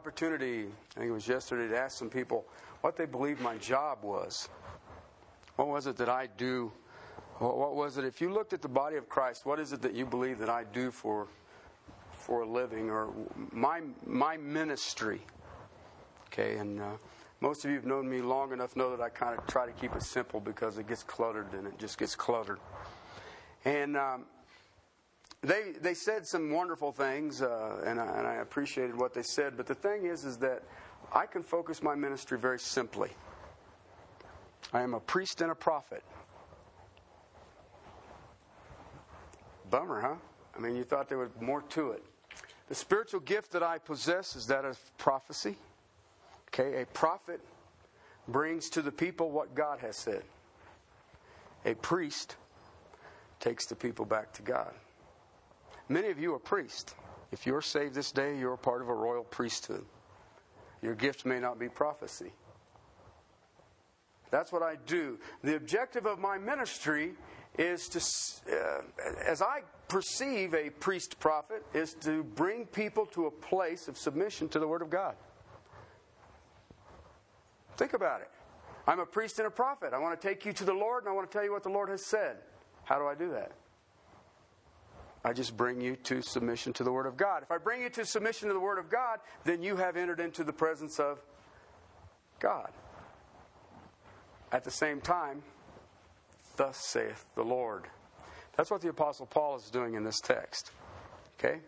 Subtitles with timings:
[0.00, 0.64] opportunity,
[0.96, 2.46] I think it was yesterday, to ask some people
[2.80, 4.48] what they believed my job was.
[5.56, 6.72] What was it that I do?
[7.36, 8.06] What was it?
[8.06, 10.48] If you looked at the body of Christ, what is it that you believe that
[10.48, 11.28] I do for
[12.14, 13.10] for a living or
[13.52, 15.20] my my ministry?
[16.28, 16.84] Okay, and uh,
[17.42, 19.72] most of you have known me long enough know that I kind of try to
[19.72, 22.58] keep it simple because it gets cluttered and it just gets cluttered.
[23.66, 24.24] And um,
[25.42, 29.56] they they said some wonderful things, uh, and, I, and I appreciated what they said.
[29.56, 30.62] But the thing is, is that
[31.12, 33.10] I can focus my ministry very simply.
[34.72, 36.04] I am a priest and a prophet.
[39.70, 40.14] Bummer, huh?
[40.56, 42.04] I mean, you thought there was more to it.
[42.68, 45.56] The spiritual gift that I possess is that of prophecy.
[46.48, 47.40] Okay, a prophet
[48.28, 50.22] brings to the people what God has said.
[51.64, 52.36] A priest
[53.38, 54.72] takes the people back to God.
[55.90, 56.94] Many of you are priests.
[57.32, 59.84] If you're saved this day, you're part of a royal priesthood.
[60.82, 62.32] Your gift may not be prophecy.
[64.30, 65.18] That's what I do.
[65.42, 67.14] The objective of my ministry
[67.58, 68.82] is to, uh,
[69.26, 74.48] as I perceive a priest prophet, is to bring people to a place of submission
[74.50, 75.16] to the Word of God.
[77.76, 78.30] Think about it.
[78.86, 79.92] I'm a priest and a prophet.
[79.92, 81.64] I want to take you to the Lord and I want to tell you what
[81.64, 82.36] the Lord has said.
[82.84, 83.50] How do I do that?
[85.24, 87.42] I just bring you to submission to the Word of God.
[87.42, 90.20] If I bring you to submission to the Word of God, then you have entered
[90.20, 91.20] into the presence of
[92.38, 92.70] God.
[94.50, 95.42] At the same time,
[96.56, 97.84] thus saith the Lord.
[98.56, 100.72] That's what the Apostle Paul is doing in this text.
[101.38, 101.60] Okay?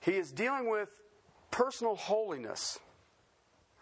[0.00, 0.88] He is dealing with
[1.50, 2.78] personal holiness.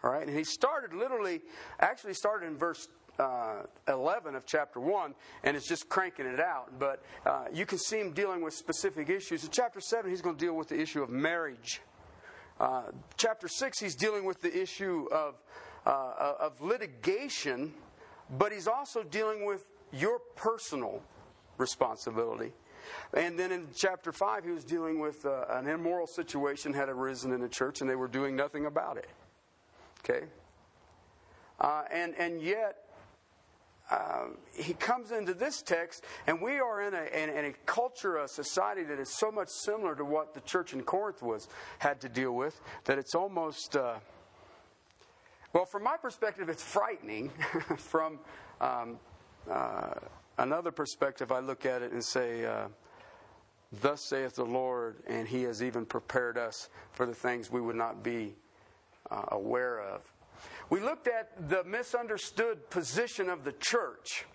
[0.03, 0.25] All right?
[0.25, 1.41] And he started literally,
[1.79, 2.87] actually started in verse
[3.19, 5.13] uh, 11 of chapter 1,
[5.43, 6.79] and it's just cranking it out.
[6.79, 9.43] But uh, you can see him dealing with specific issues.
[9.43, 11.81] In chapter 7, he's going to deal with the issue of marriage.
[12.59, 12.83] Uh,
[13.17, 15.35] chapter 6, he's dealing with the issue of,
[15.85, 17.73] uh, of litigation,
[18.37, 21.01] but he's also dealing with your personal
[21.57, 22.51] responsibility.
[23.13, 27.31] And then in chapter 5, he was dealing with uh, an immoral situation had arisen
[27.31, 29.09] in the church, and they were doing nothing about it.
[29.99, 30.25] Okay?
[31.59, 32.88] Uh, and, and yet,
[33.89, 38.17] uh, he comes into this text, and we are in a, in, in, a culture,
[38.17, 41.47] a society that is so much similar to what the church in Corinth was
[41.79, 43.95] had to deal with that it's almost, uh,
[45.53, 47.31] well, from my perspective, it's frightening.
[47.77, 48.19] from
[48.61, 48.99] um,
[49.49, 49.95] uh,
[50.37, 52.67] another perspective, I look at it and say, uh,
[53.81, 57.75] "Thus saith the Lord," and He has even prepared us for the things we would
[57.75, 58.35] not be
[59.09, 60.01] uh, aware of.
[60.69, 64.25] We looked at the misunderstood position of the church.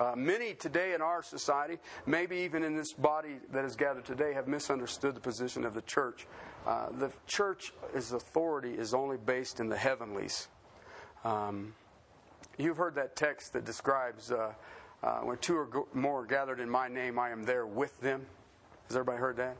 [0.00, 4.32] Uh, many today in our society, maybe even in this body that is gathered today,
[4.32, 6.26] have misunderstood the position of the church.
[6.66, 10.48] Uh, the church's authority is only based in the heavenlies.
[11.24, 11.74] Um,
[12.56, 14.54] you've heard that text that describes uh,
[15.02, 18.24] uh when two or more are gathered in my name, I am there with them.
[18.88, 19.56] Has everybody heard that?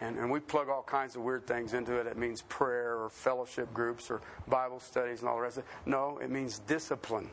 [0.00, 2.06] And, and we plug all kinds of weird things into it.
[2.06, 5.70] It means prayer or fellowship groups or Bible studies and all the rest of it.
[5.86, 7.28] No, it means discipline.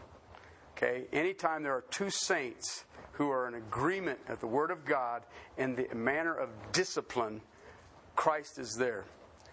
[0.76, 1.06] Okay?
[1.14, 5.24] Anytime there are two saints who are in agreement at the Word of God
[5.58, 7.40] in the manner of discipline,
[8.16, 9.06] Christ is there.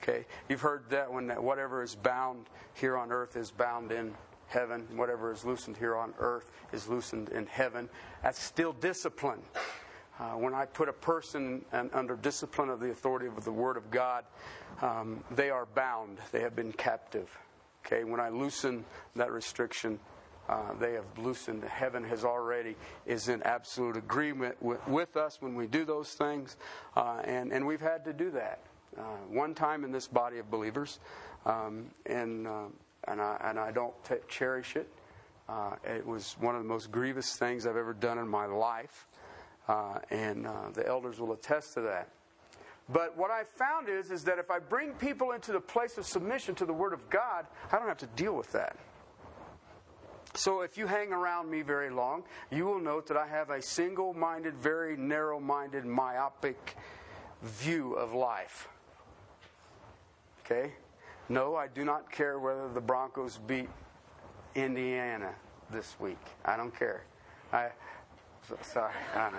[0.03, 0.25] Okay?
[0.49, 4.15] You've heard that when that whatever is bound here on earth is bound in
[4.49, 7.89] heaven, whatever is loosened here on earth is loosened in heaven.
[8.23, 9.43] That's still discipline.
[10.23, 13.91] Uh, when I put a person under discipline of the authority of the Word of
[13.91, 14.25] God,
[14.81, 16.19] um, they are bound.
[16.31, 17.37] They have been captive.
[17.85, 18.85] Okay, when I loosen
[19.17, 19.99] that restriction,
[20.49, 21.65] uh, they have loosened.
[21.65, 26.57] Heaven has already is in absolute agreement with, with us when we do those things,
[26.95, 28.61] uh, and and we've had to do that
[28.97, 31.01] uh, one time in this body of believers,
[31.47, 32.67] um, and uh,
[33.09, 34.89] and I and I don't t- cherish it.
[35.49, 39.09] Uh, it was one of the most grievous things I've ever done in my life.
[39.69, 42.09] Uh, and uh, the elders will attest to that.
[42.89, 46.07] But what I've found is, is that if I bring people into the place of
[46.07, 48.77] submission to the Word of God, I don't have to deal with that.
[50.35, 53.61] So if you hang around me very long, you will note that I have a
[53.63, 56.77] single minded, very narrow minded, myopic
[57.43, 58.69] view of life.
[60.45, 60.73] Okay?
[61.29, 63.69] No, I do not care whether the Broncos beat
[64.55, 65.35] Indiana
[65.71, 66.19] this week.
[66.45, 67.05] I don't care.
[67.53, 67.69] I,
[68.63, 69.39] sorry, I know.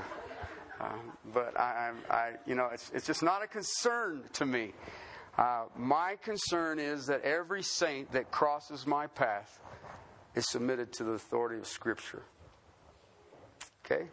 [0.82, 4.74] Um, but I, I, I, you know, it's, it's just not a concern to me.
[5.38, 9.60] Uh, my concern is that every saint that crosses my path
[10.36, 12.24] is submitted to the authority of Scripture.
[13.86, 14.08] Okay?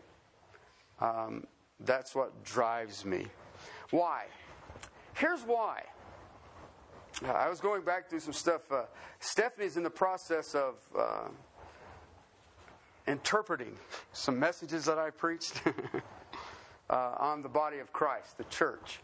[1.00, 1.46] Um,
[1.80, 3.26] that's what drives me.
[3.90, 4.24] Why?
[5.14, 5.82] Here's why.
[7.24, 8.62] I was going back through some stuff.
[8.70, 8.84] Uh,
[9.18, 11.28] Stephanie's in the process of uh,
[13.06, 13.76] interpreting
[14.12, 15.62] some messages that I preached
[16.90, 19.00] uh, on the body of Christ, the church.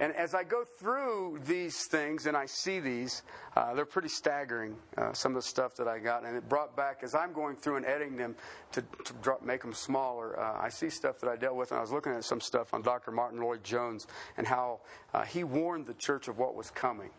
[0.00, 3.22] And as I go through these things and I see these,
[3.56, 6.24] uh, they're pretty staggering, uh, some of the stuff that I got.
[6.24, 8.36] And it brought back, as I'm going through and editing them
[8.72, 11.72] to, to drop, make them smaller, uh, I see stuff that I dealt with.
[11.72, 13.10] And I was looking at some stuff on Dr.
[13.10, 14.06] Martyn Lloyd-Jones
[14.36, 14.80] and how
[15.14, 17.10] uh, he warned the church of what was coming.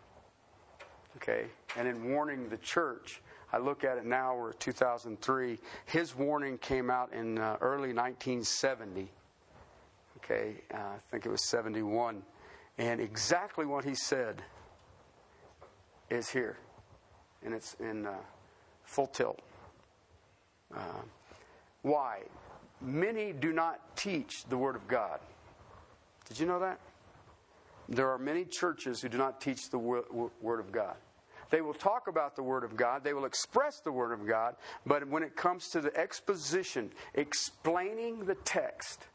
[1.16, 1.48] Okay?
[1.76, 3.20] And in warning the church,
[3.52, 5.58] I look at it now, we're 2003.
[5.86, 9.10] His warning came out in uh, early 1970.
[10.18, 12.22] Okay, uh, I think it was 71.
[12.78, 14.42] And exactly what he said
[16.10, 16.56] is here.
[17.44, 18.14] And it's in uh,
[18.84, 19.40] full tilt.
[20.74, 21.02] Uh,
[21.82, 22.20] why?
[22.80, 25.18] Many do not teach the Word of God.
[26.28, 26.78] Did you know that?
[27.88, 30.94] There are many churches who do not teach the Word of God.
[31.50, 34.54] They will talk about the Word of God, they will express the Word of God,
[34.86, 39.06] but when it comes to the exposition, explaining the text,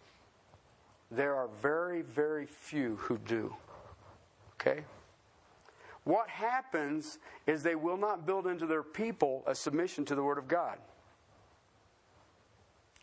[1.10, 3.56] there are very, very few who do.
[4.60, 4.84] Okay?
[6.04, 10.38] What happens is they will not build into their people a submission to the Word
[10.38, 10.78] of God.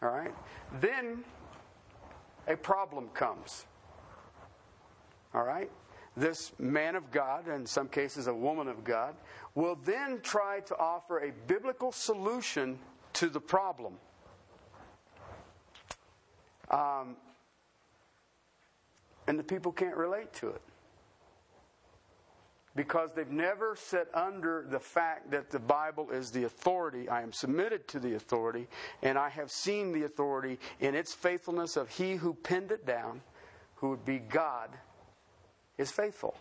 [0.02, 0.34] All right?
[0.80, 1.24] Then
[2.46, 3.66] a problem comes.
[5.34, 5.70] All right?
[6.16, 9.14] This man of God, in some cases a woman of God,
[9.54, 12.78] will then try to offer a biblical solution
[13.14, 13.94] to the problem.
[16.70, 17.16] Um,
[19.26, 20.62] and the people can't relate to it.
[22.74, 27.06] Because they've never set under the fact that the Bible is the authority.
[27.06, 28.66] I am submitted to the authority,
[29.02, 33.20] and I have seen the authority in its faithfulness of He who penned it down,
[33.74, 34.70] who would be God
[35.82, 36.34] is faithful.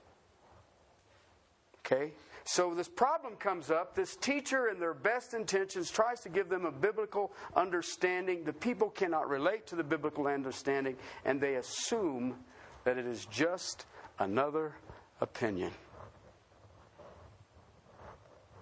[1.79, 2.13] Okay?
[2.45, 3.95] So this problem comes up.
[3.95, 8.43] This teacher, in their best intentions, tries to give them a biblical understanding.
[8.43, 10.95] The people cannot relate to the biblical understanding,
[11.25, 12.35] and they assume
[12.83, 13.85] that it is just
[14.19, 14.73] another
[15.19, 15.71] opinion.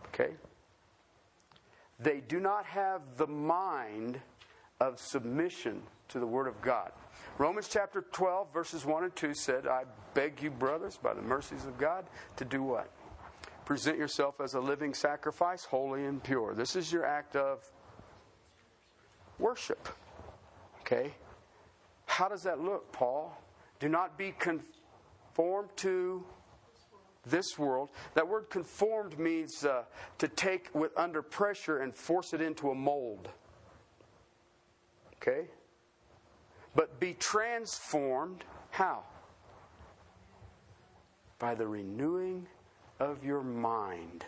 [0.08, 0.34] Okay?
[2.00, 4.20] They do not have the mind
[4.80, 6.92] of submission to the Word of God.
[7.38, 9.84] Romans chapter 12, verses 1 and 2 said, I
[10.14, 12.06] beg you, brothers, by the mercies of God,
[12.38, 12.90] to do what?
[13.66, 16.54] Present yourself as a living sacrifice, holy and pure.
[16.54, 17.64] This is your act of
[19.38, 19.88] worship.
[20.82, 21.14] Okay?
[22.06, 23.40] How does that look, Paul?
[23.80, 26.26] Do not be conformed to
[27.26, 27.90] this world.
[28.16, 29.84] That word conformed means uh,
[30.18, 33.30] to take with under pressure and force it into a mold.
[35.22, 35.48] Okay?
[36.76, 38.44] but be transformed.
[38.72, 39.04] How?
[41.38, 42.48] By the renewing
[43.00, 44.26] of your mind.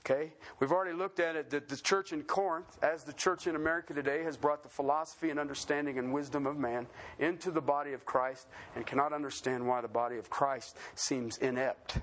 [0.00, 0.32] Okay?
[0.58, 3.94] We've already looked at it that the church in Corinth, as the church in America
[3.94, 6.86] today, has brought the philosophy and understanding and wisdom of man
[7.18, 11.98] into the body of Christ and cannot understand why the body of Christ seems inept.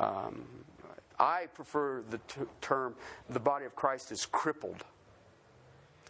[0.00, 0.44] Um,
[1.18, 2.96] I prefer the t- term
[3.30, 4.84] the body of Christ is crippled.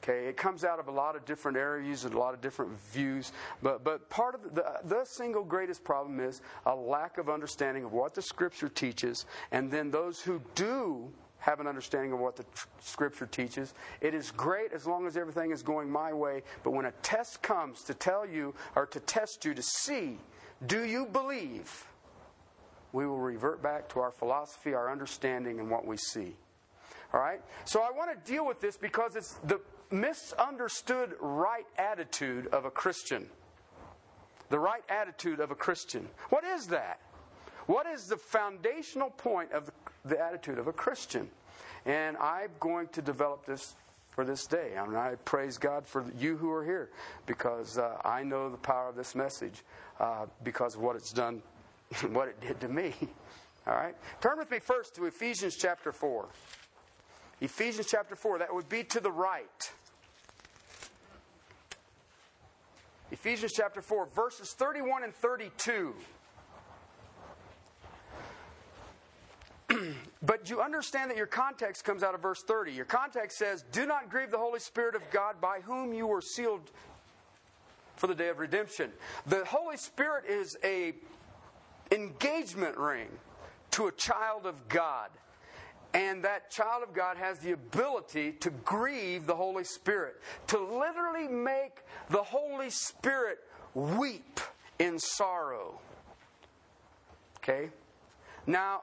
[0.04, 2.78] Okay, it comes out of a lot of different areas and a lot of different
[2.92, 3.32] views,
[3.62, 7.92] but but part of the the single greatest problem is a lack of understanding of
[7.94, 12.42] what the Scripture teaches, and then those who do have an understanding of what the
[12.54, 13.72] tr- Scripture teaches.
[14.02, 17.42] It is great as long as everything is going my way, but when a test
[17.42, 20.18] comes to tell you or to test you to see,
[20.66, 21.86] do you believe?
[22.92, 26.36] We will revert back to our philosophy, our understanding, and what we see.
[27.14, 27.40] All right?
[27.64, 29.60] So I want to deal with this because it's the
[29.92, 33.28] misunderstood right attitude of a Christian.
[34.50, 36.08] The right attitude of a Christian.
[36.30, 36.98] What is that?
[37.66, 39.70] What is the foundational point of
[40.04, 41.30] the attitude of a Christian?
[41.86, 43.76] And I'm going to develop this
[44.10, 44.76] for this day.
[44.76, 46.90] I mean, I praise God for you who are here
[47.26, 49.62] because uh, I know the power of this message
[50.00, 51.42] uh, because of what it's done,
[52.10, 52.92] what it did to me.
[53.68, 53.94] All right?
[54.20, 56.28] Turn with me first to Ephesians chapter 4.
[57.44, 59.70] Ephesians chapter 4, that would be to the right.
[63.10, 65.94] Ephesians chapter 4, verses 31 and 32.
[70.22, 72.72] but you understand that your context comes out of verse 30.
[72.72, 76.22] Your context says, Do not grieve the Holy Spirit of God by whom you were
[76.22, 76.70] sealed
[77.96, 78.90] for the day of redemption.
[79.26, 80.94] The Holy Spirit is a
[81.92, 83.08] engagement ring
[83.72, 85.10] to a child of God.
[85.94, 91.28] And that child of God has the ability to grieve the Holy Spirit, to literally
[91.28, 93.38] make the Holy Spirit
[93.74, 94.40] weep
[94.80, 95.78] in sorrow.
[97.38, 97.70] Okay?
[98.46, 98.82] Now,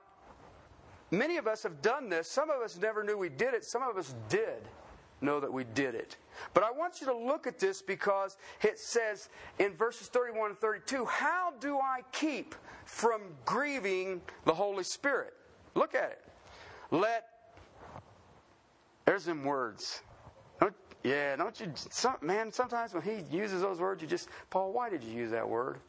[1.11, 2.31] many of us have done this.
[2.31, 3.65] Some of us never knew we did it.
[3.65, 4.67] Some of us did
[5.19, 6.15] know that we did it.
[6.53, 10.59] But I want you to look at this because it says in verses 31 and
[10.59, 15.33] 32 How do I keep from grieving the Holy Spirit?
[15.75, 16.30] Look at it.
[16.91, 17.25] Let,
[19.05, 20.01] there's them words.
[20.59, 24.73] Don't, yeah, don't you, some, man, sometimes when he uses those words, you just, Paul,
[24.73, 25.79] why did you use that word?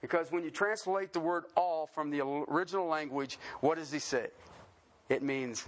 [0.00, 4.28] Because when you translate the word all from the original language, what does he say?
[5.08, 5.66] It means,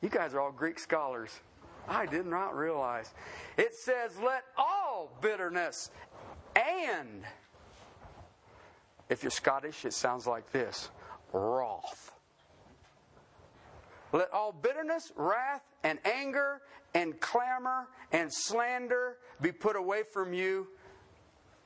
[0.00, 1.40] you guys are all Greek scholars.
[1.88, 3.12] I did not realize.
[3.56, 5.90] It says, let all bitterness
[6.56, 7.24] and,
[9.08, 10.88] if you're Scottish, it sounds like this
[11.32, 12.13] wrath.
[14.14, 16.60] Let all bitterness, wrath, and anger,
[16.94, 20.68] and clamor, and slander be put away from you,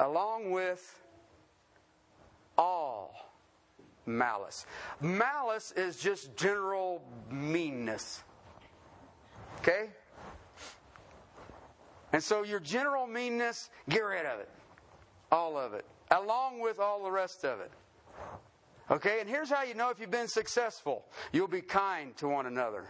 [0.00, 0.98] along with
[2.56, 3.34] all
[4.06, 4.64] malice.
[4.98, 8.22] Malice is just general meanness.
[9.58, 9.90] Okay?
[12.14, 14.48] And so your general meanness, get rid of it.
[15.30, 15.84] All of it.
[16.10, 17.70] Along with all the rest of it.
[18.90, 22.46] Okay, and here's how you know if you've been successful you'll be kind to one
[22.46, 22.86] another.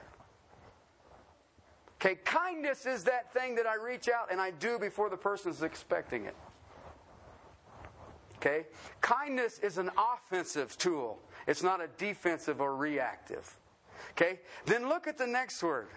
[2.01, 5.51] Okay, kindness is that thing that I reach out and I do before the person
[5.51, 6.37] is expecting it.
[8.37, 8.67] Okay?
[9.01, 13.59] Kindness is an offensive tool, it's not a defensive or reactive.
[14.13, 14.39] Okay?
[14.65, 15.89] Then look at the next word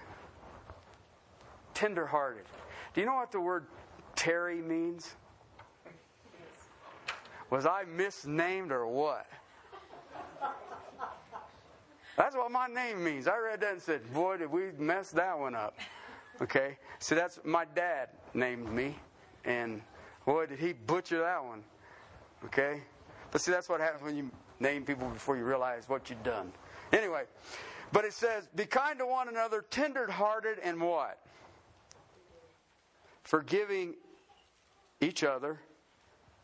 [1.74, 2.46] tenderhearted.
[2.94, 3.66] Do you know what the word
[4.16, 5.16] Terry means?
[7.50, 9.28] Was I misnamed or what?
[12.18, 13.28] That's what my name means.
[13.28, 15.78] I read that and said, Boy, did we mess that one up.
[16.42, 16.78] Okay?
[17.00, 18.96] So that's my dad named me.
[19.46, 19.82] And
[20.26, 21.64] boy, did he butcher that one.
[22.46, 22.82] Okay?
[23.32, 26.52] But see, that's what happens when you name people before you realize what you've done.
[26.92, 27.24] Anyway,
[27.92, 31.20] but it says, Be kind to one another, tenderhearted, and what?
[33.24, 33.96] Forgiving
[35.00, 35.60] each other.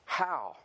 [0.05, 0.55] How?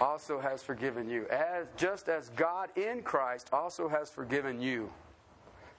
[0.00, 1.26] Also has forgiven you.
[1.28, 4.90] As just as God in Christ also has forgiven you.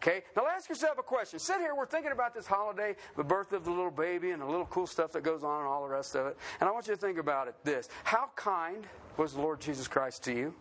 [0.02, 0.24] Okay?
[0.36, 1.40] Now ask yourself a question.
[1.40, 4.46] Sit here, we're thinking about this holiday, the birth of the little baby, and the
[4.46, 6.38] little cool stuff that goes on and all the rest of it.
[6.60, 7.90] And I want you to think about it this.
[8.04, 10.54] How kind was the Lord Jesus Christ to you?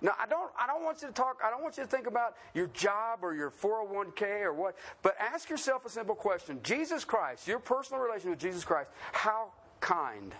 [0.00, 2.06] Now, I don't, I don't want you to talk, I don't want you to think
[2.06, 6.60] about your job or your 401k or what, but ask yourself a simple question.
[6.62, 9.48] Jesus Christ, your personal relation with Jesus Christ, how
[9.80, 10.34] kind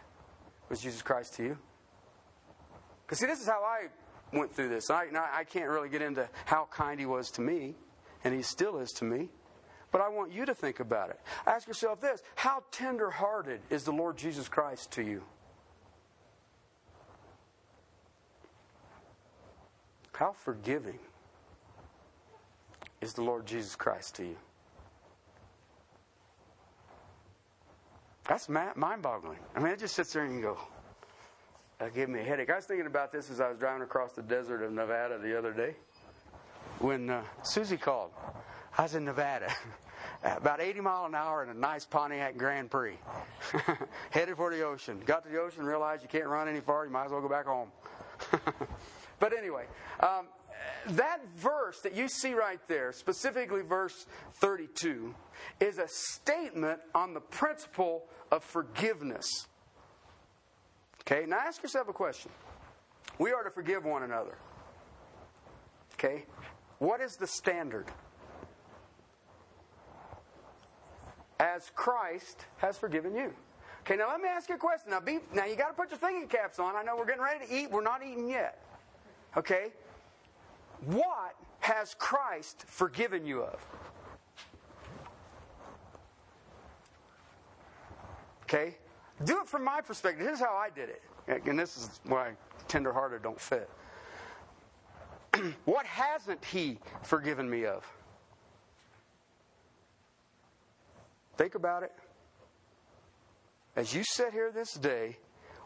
[0.69, 1.59] was Jesus Christ to you?
[3.07, 3.89] Because, see, this is how I
[4.37, 4.91] went through this.
[4.91, 7.75] I, I can't really get into how kind he was to me,
[8.25, 9.29] and he still is to me.
[9.91, 11.21] But I want you to think about it.
[11.47, 15.23] Ask yourself this How tender hearted is the Lord Jesus Christ to you?
[20.13, 20.99] How forgiving
[23.01, 24.37] is the Lord Jesus Christ to you?
[28.29, 29.39] That's mind boggling.
[29.55, 30.59] I mean, it just sits there and you go,
[31.85, 32.49] that gave me a headache.
[32.49, 35.37] I was thinking about this as I was driving across the desert of Nevada the
[35.37, 35.75] other day
[36.79, 38.11] when uh, Susie called.
[38.79, 39.53] I was in Nevada,
[40.25, 42.97] about 80 mile an hour in a nice Pontiac Grand Prix,
[44.11, 44.99] headed for the ocean.
[45.05, 46.87] Got to the ocean, realized you can't run any farther.
[46.87, 47.69] You might as well go back home.
[49.21, 49.65] But anyway,
[50.01, 50.27] um,
[50.89, 55.15] that verse that you see right there, specifically verse 32,
[55.61, 59.47] is a statement on the principle of forgiveness.
[61.07, 62.31] Okay, now ask yourself a question.
[63.19, 64.37] We are to forgive one another.
[65.95, 66.25] Okay,
[66.79, 67.87] what is the standard?
[71.39, 73.35] As Christ has forgiven you.
[73.83, 74.91] Okay, now let me ask you a question.
[74.91, 76.75] Now, be, now you got to put your thinking caps on.
[76.75, 77.71] I know we're getting ready to eat.
[77.71, 78.65] We're not eating yet.
[79.37, 79.73] Okay?
[80.87, 83.61] What has Christ forgiven you of?
[88.45, 88.77] Okay?
[89.25, 90.27] Do it from my perspective.
[90.27, 91.03] Here's how I did it.
[91.47, 92.33] And this is why
[92.69, 93.69] tenderhearted don't fit.
[95.65, 97.85] what hasn't he forgiven me of?
[101.37, 101.93] Think about it.
[103.77, 105.17] As you sit here this day,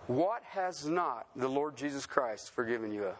[0.06, 3.16] what has not the Lord Jesus Christ forgiven you of?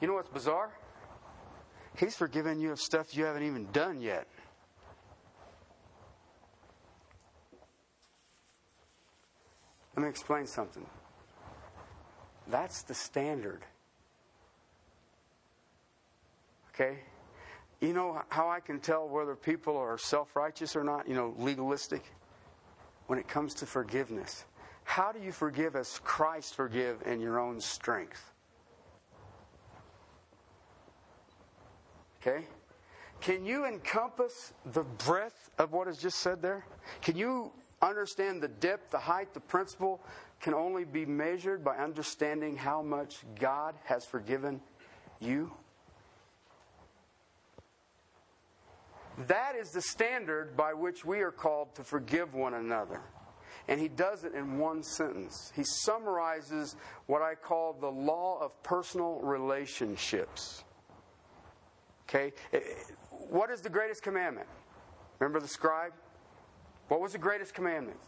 [0.00, 0.70] You know what's bizarre?
[1.98, 4.26] He's forgiven you of stuff you haven't even done yet.
[9.96, 10.86] Let me explain something.
[12.48, 13.62] That's the standard.
[16.74, 16.98] Okay?
[17.80, 21.34] You know how I can tell whether people are self righteous or not, you know,
[21.38, 22.02] legalistic?
[23.06, 24.44] When it comes to forgiveness.
[24.82, 28.32] How do you forgive as Christ forgive in your own strength?
[32.20, 32.44] Okay?
[33.20, 36.66] Can you encompass the breadth of what is just said there?
[37.00, 37.52] Can you
[37.82, 40.00] understand the depth, the height, the principle
[40.40, 44.60] can only be measured by understanding how much God has forgiven
[45.20, 45.52] you?
[49.28, 53.00] That is the standard by which we are called to forgive one another.
[53.68, 55.52] And he does it in one sentence.
[55.56, 60.62] He summarizes what I call the law of personal relationships.
[62.08, 62.32] Okay?
[62.52, 62.60] Eh,
[63.10, 64.46] what is the greatest commandment?
[65.18, 65.92] Remember the scribe?
[66.88, 67.98] What was the greatest commandment?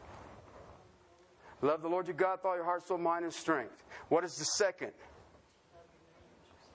[1.60, 3.82] Love the Lord your God with all your heart, soul, mind, and strength.
[4.08, 4.92] What is the second?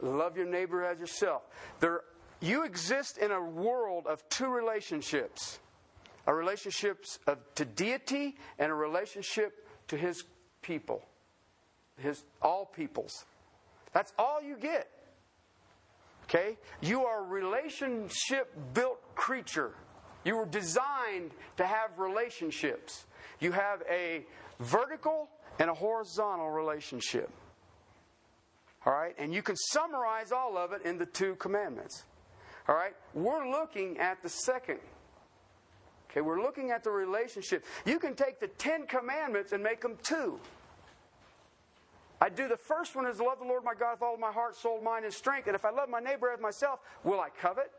[0.02, 1.44] Love your neighbor as yourself.
[1.80, 2.02] There,
[2.42, 5.60] you exist in a world of two relationships
[6.26, 7.06] a relationship
[7.56, 10.24] to deity and a relationship to his
[10.62, 11.04] people,
[11.98, 13.26] his all peoples.
[13.92, 14.90] That's all you get.
[16.24, 16.58] Okay?
[16.82, 19.74] You are a relationship built creature.
[20.24, 23.06] You were designed to have relationships.
[23.40, 24.26] You have a
[24.60, 27.30] vertical and a horizontal relationship.
[28.86, 29.16] All right?
[29.18, 32.04] And you can summarize all of it in the two commandments.
[32.68, 32.96] All right?
[33.14, 34.80] We're looking at the second.
[36.10, 37.66] Okay, we're looking at the relationship.
[37.86, 40.40] You can take the Ten Commandments and make them two.
[42.22, 44.56] I do the first one is love the Lord my God with all my heart,
[44.56, 45.48] soul, mind, and strength.
[45.48, 47.72] And if I love my neighbor as myself, will I covet?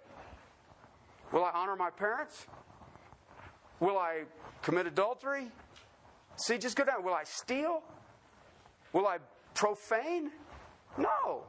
[1.33, 2.47] Will I honor my parents?
[3.81, 4.23] Will I
[4.63, 5.51] commit adultery?
[6.37, 7.05] See, just go down.
[7.05, 7.83] Will I steal?
[8.93, 9.19] Will I
[9.55, 10.31] profane?
[10.97, 11.45] No.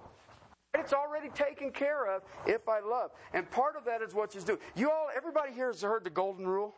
[0.74, 3.12] It's already taken care of if I love.
[3.34, 4.60] And part of that is what you do.
[4.76, 6.76] You all, everybody here has heard the golden rule?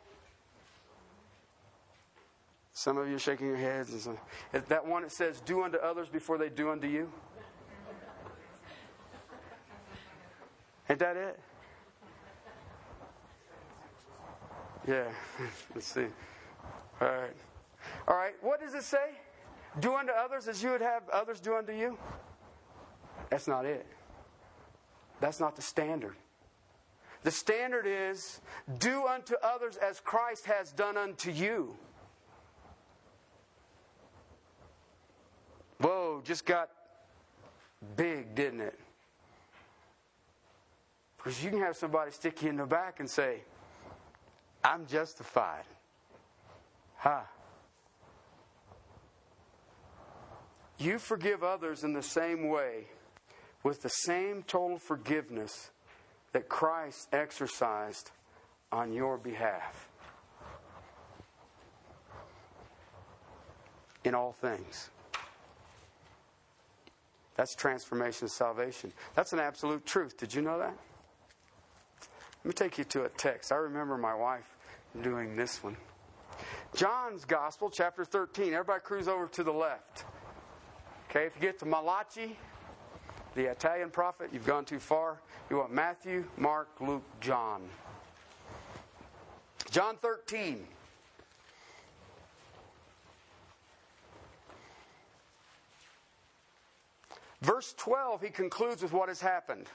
[2.73, 3.91] Some of you are shaking your heads.
[3.91, 4.17] And some,
[4.51, 7.11] that one that says, Do unto others before they do unto you.
[10.89, 11.39] Ain't that it?
[14.87, 15.03] Yeah.
[15.75, 16.07] Let's see.
[17.01, 17.35] All right.
[18.07, 18.33] All right.
[18.41, 19.11] What does it say?
[19.79, 21.97] Do unto others as you would have others do unto you?
[23.29, 23.85] That's not it.
[25.19, 26.15] That's not the standard.
[27.23, 28.39] The standard is
[28.79, 31.75] do unto others as Christ has done unto you.
[35.79, 36.69] Whoa, just got
[37.95, 38.79] big, didn't it?
[41.17, 43.41] Because you can have somebody stick you in the back and say,
[44.67, 45.63] I'm justified.
[46.97, 47.21] Huh.
[50.77, 52.87] You forgive others in the same way,
[53.63, 55.71] with the same total forgiveness
[56.33, 58.11] that Christ exercised
[58.69, 59.87] on your behalf.
[64.03, 64.89] In all things.
[67.37, 68.91] That's transformation of salvation.
[69.15, 70.17] That's an absolute truth.
[70.17, 70.77] Did you know that?
[72.43, 73.53] Let me take you to a text.
[73.53, 74.56] I remember my wife
[75.01, 75.77] doing this one.
[76.75, 78.53] John's Gospel, chapter 13.
[78.53, 80.05] Everybody cruise over to the left.
[81.09, 82.37] Okay, if you get to Malachi,
[83.35, 85.19] the Italian prophet, you've gone too far.
[85.49, 87.61] You want Matthew, Mark, Luke, John.
[89.71, 90.65] John 13.
[97.41, 99.67] Verse 12, he concludes with what has happened.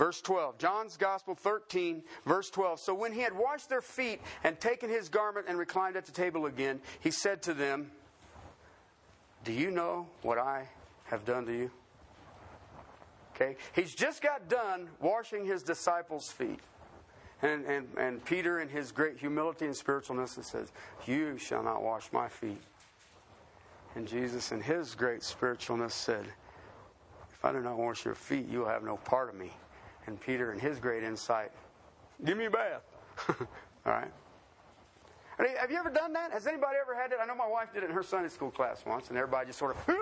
[0.00, 2.80] Verse 12, John's Gospel 13, verse 12.
[2.80, 6.12] So when he had washed their feet and taken his garment and reclined at the
[6.12, 7.90] table again, he said to them,
[9.44, 10.70] Do you know what I
[11.04, 11.70] have done to you?
[13.34, 16.60] Okay, he's just got done washing his disciples' feet.
[17.42, 20.72] And, and, and Peter, in his great humility and spiritualness, says,
[21.06, 22.62] You shall not wash my feet.
[23.94, 26.24] And Jesus, in his great spiritualness, said,
[27.34, 29.52] If I do not wash your feet, you will have no part of me.
[30.06, 31.52] And Peter, and his great insight,
[32.24, 32.82] Give me a bath.
[33.28, 34.10] All right?
[35.58, 36.32] Have you ever done that?
[36.32, 37.18] Has anybody ever had it?
[37.20, 39.58] I know my wife did it in her Sunday school class once, and everybody just
[39.58, 39.88] sort of,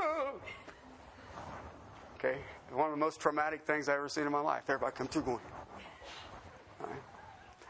[2.17, 2.39] okay?
[2.73, 4.63] One of the most traumatic things I've ever seen in my life.
[4.69, 5.39] Everybody come through going,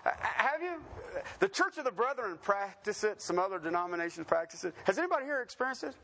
[0.02, 0.82] Have you?
[1.40, 3.20] The Church of the Brethren practice it.
[3.20, 4.74] Some other denominations practice it.
[4.84, 5.94] Has anybody here experienced it?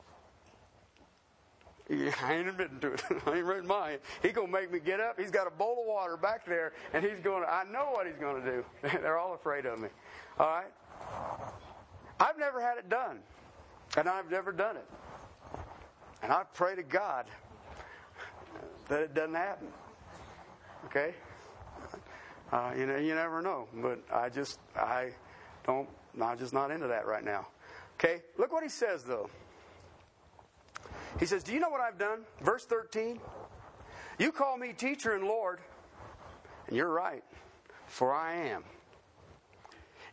[1.91, 3.03] I ain't admitting to it.
[3.27, 3.99] I ain't reading mine.
[4.23, 5.19] He's gonna make me get up.
[5.19, 7.43] He's got a bowl of water back there, and he's going.
[7.43, 8.65] to I know what he's to do.
[9.01, 9.89] They're all afraid of me.
[10.39, 10.73] All right.
[12.21, 13.19] I've never had it done,
[13.97, 14.87] and I've never done it.
[16.23, 17.27] And I pray to God
[18.89, 19.69] that it doesn't happen.
[20.87, 21.15] Okay.
[22.51, 23.67] Uh, you know, you never know.
[23.75, 25.11] But I just, I
[25.67, 25.89] don't,
[26.21, 27.49] I'm just not into that right now.
[27.95, 29.29] Okay, look what he says though.
[31.19, 32.21] He says, Do you know what I've done?
[32.43, 33.21] Verse 13
[34.19, 35.61] You call me teacher and Lord,
[36.67, 37.25] and you're right,
[37.87, 38.65] for I am.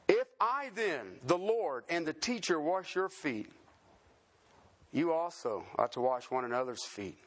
[0.08, 3.50] If I then, the Lord and the teacher, wash your feet,
[4.92, 7.18] you also ought to wash one another's feet.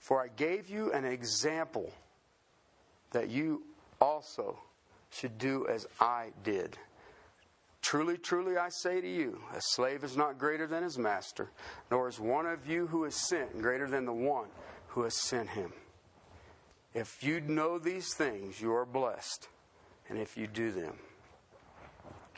[0.00, 1.92] For I gave you an example
[3.12, 3.62] that you
[4.00, 4.58] also
[5.10, 6.76] should do as I did.
[7.88, 11.50] Truly, truly, I say to you, a slave is not greater than his master,
[11.90, 14.48] nor is one of you who is sent greater than the one
[14.88, 15.72] who has sent him.
[16.92, 19.48] If you know these things, you are blessed,
[20.10, 20.98] and if you do them.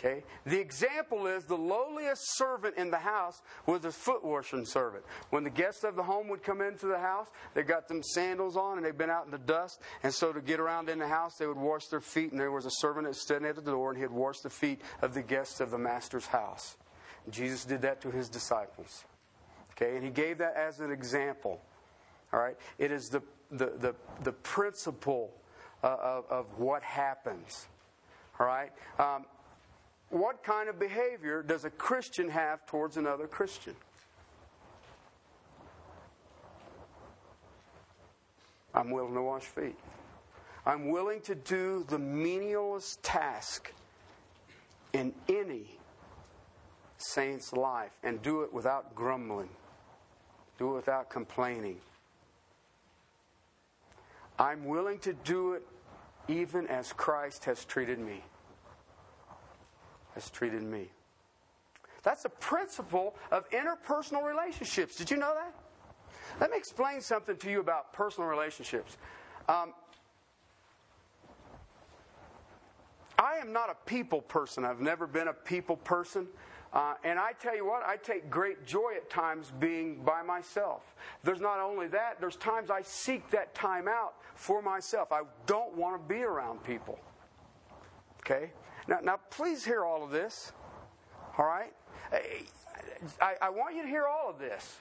[0.01, 0.25] Okay?
[0.47, 5.05] The example is the lowliest servant in the house was a foot washing servant.
[5.29, 8.57] When the guests of the home would come into the house, they got them sandals
[8.57, 9.83] on and they'd been out in the dust.
[10.03, 12.31] And so to get around in the house, they would wash their feet.
[12.31, 14.81] And there was a servant that stood at the door and he'd wash the feet
[15.03, 16.79] of the guests of the master's house.
[17.27, 19.05] And Jesus did that to his disciples.
[19.73, 19.97] Okay?
[19.97, 21.61] And he gave that as an example.
[22.33, 22.57] All right?
[22.79, 25.35] It is the, the, the, the principle
[25.83, 27.67] uh, of, of what happens.
[28.39, 28.73] All right?
[28.99, 29.27] Um,
[30.11, 33.75] what kind of behavior does a Christian have towards another Christian?
[38.75, 39.77] I'm willing to wash feet.
[40.67, 43.73] I'm willing to do the menialest task
[44.93, 45.79] in any
[46.99, 49.49] saint's life and do it without grumbling,
[50.59, 51.79] do it without complaining.
[54.39, 55.67] I'm willing to do it
[56.29, 58.23] even as Christ has treated me
[60.21, 60.89] has treated me.
[62.03, 64.97] That's the principle of interpersonal relationships.
[64.97, 65.55] Did you know that?
[66.41, 68.97] Let me explain something to you about personal relationships.
[69.49, 69.75] Um,
[73.19, 74.65] I am not a people person.
[74.65, 76.27] I've never been a people person.
[76.73, 80.95] Uh, and I tell you what, I take great joy at times being by myself.
[81.25, 85.13] There's not only that, there's times I seek that time out for myself.
[85.13, 86.99] I don't want to be around people.
[88.21, 88.53] Okay?
[88.91, 90.53] Now, now please hear all of this.
[91.39, 91.73] All right?
[93.23, 94.79] I, I want you to hear all of this.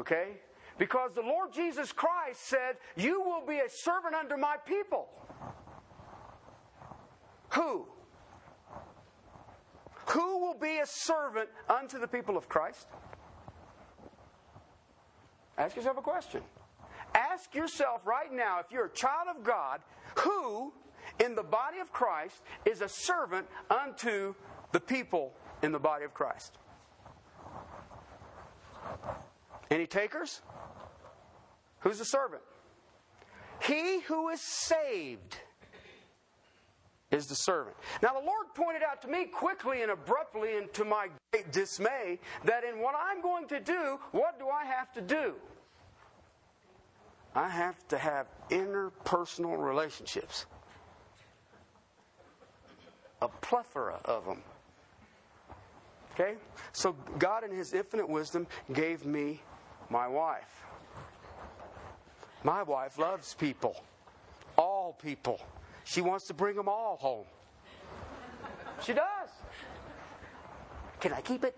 [0.00, 0.32] Okay?
[0.78, 5.08] Because the Lord Jesus Christ said, You will be a servant under my people.
[7.50, 7.86] Who?
[10.08, 12.88] Who will be a servant unto the people of Christ?
[15.56, 16.42] Ask yourself a question.
[17.14, 19.80] Ask yourself right now, if you're a child of God,
[20.16, 20.72] who
[21.24, 24.34] in the body of Christ is a servant unto
[24.72, 26.58] the people in the body of Christ.
[29.70, 30.40] Any takers?
[31.80, 32.42] Who's the servant?
[33.62, 35.38] He who is saved
[37.10, 37.76] is the servant.
[38.02, 42.18] Now, the Lord pointed out to me quickly and abruptly, and to my great dismay,
[42.44, 45.34] that in what I'm going to do, what do I have to do?
[47.34, 50.46] I have to have interpersonal relationships
[53.20, 54.42] a plethora of them.
[56.14, 56.34] Okay?
[56.72, 59.40] So God, in His infinite wisdom, gave me
[59.90, 60.64] my wife.
[62.44, 63.82] My wife loves people,
[64.56, 65.40] all people.
[65.84, 67.26] She wants to bring them all home.
[68.84, 69.30] She does.
[71.00, 71.56] Can I keep it?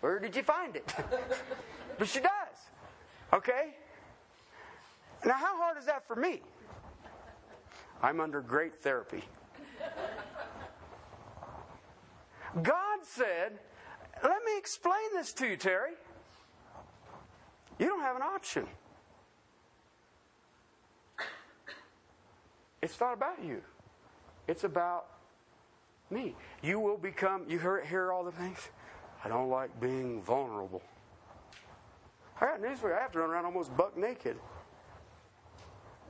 [0.00, 0.94] Where did you find it?
[1.98, 2.30] but she does.
[3.32, 3.74] Okay?
[5.24, 6.40] Now, how hard is that for me?
[8.02, 9.22] I'm under great therapy.
[12.62, 13.58] God said,
[14.22, 15.92] Let me explain this to you, Terry.
[17.78, 18.66] You don't have an option.
[22.82, 23.62] It's not about you,
[24.48, 25.06] it's about
[26.10, 26.34] me.
[26.62, 28.68] You will become, you hear, hear all the things?
[29.24, 30.82] I don't like being vulnerable.
[32.40, 32.94] I got news for you.
[32.94, 34.36] I have to run around almost buck naked.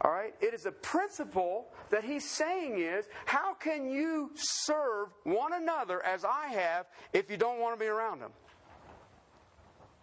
[0.03, 0.35] All right?
[0.41, 6.25] It is a principle that he's saying is how can you serve one another as
[6.25, 8.31] I have if you don't want to be around them?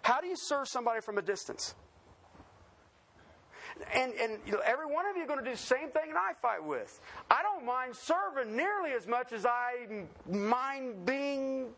[0.04, 1.74] How do you serve somebody from a distance?
[3.94, 6.14] And, and you know, every one of you are going to do the same thing
[6.14, 7.00] that I fight with.
[7.30, 9.88] I don't mind serving nearly as much as I
[10.28, 11.70] mind being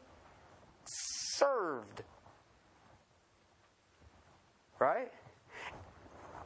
[0.86, 2.04] served.
[4.80, 5.12] Right?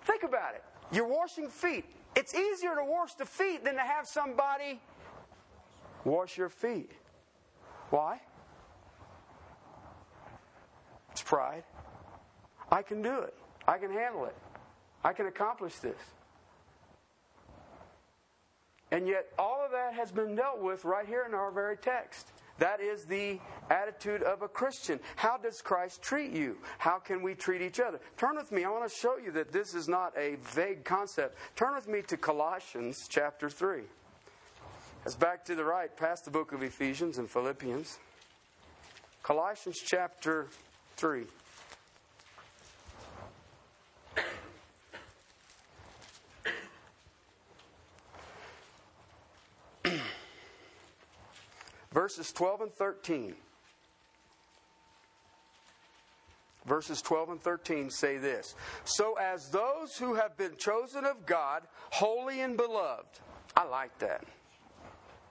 [0.05, 0.63] Think about it.
[0.93, 1.85] You're washing feet.
[2.15, 4.79] It's easier to wash the feet than to have somebody
[6.05, 6.91] wash your feet.
[7.89, 8.19] Why?
[11.11, 11.63] It's pride.
[12.71, 13.33] I can do it.
[13.67, 14.35] I can handle it.
[15.03, 15.99] I can accomplish this.
[18.91, 22.32] And yet, all of that has been dealt with right here in our very text.
[22.59, 23.39] That is the
[23.69, 24.99] attitude of a Christian.
[25.15, 26.57] How does Christ treat you?
[26.77, 27.99] How can we treat each other?
[28.17, 28.63] Turn with me.
[28.63, 31.35] I want to show you that this is not a vague concept.
[31.55, 33.81] Turn with me to Colossians chapter 3.
[35.05, 37.97] It's back to the right, past the book of Ephesians and Philippians.
[39.23, 40.47] Colossians chapter
[40.95, 41.25] 3.
[52.03, 53.33] Verses 12 and 13.
[56.65, 61.63] Verses 12 and 13 say this So, as those who have been chosen of God,
[61.91, 63.21] holy and beloved.
[63.55, 64.25] I like that.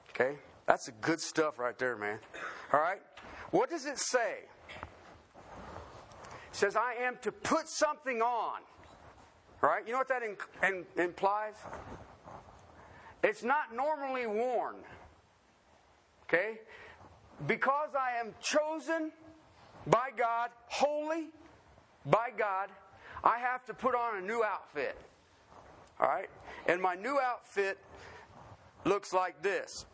[0.09, 0.39] Okay?
[0.65, 2.19] That's the good stuff right there, man.
[2.73, 3.03] All right?
[3.51, 4.37] What does it say?
[4.81, 8.61] It says, I am to put something on.
[9.61, 9.87] Right?
[9.87, 11.57] You know what that in, in, implies?
[13.23, 14.77] It's not normally worn.
[16.33, 16.61] Okay?
[17.47, 19.13] Because I am chosen
[19.87, 21.29] by God, holy
[22.07, 22.71] by God,
[23.25, 24.97] I have to put on a new outfit.
[26.01, 26.31] All right?
[26.67, 27.79] And my new outfit
[28.85, 29.85] looks like this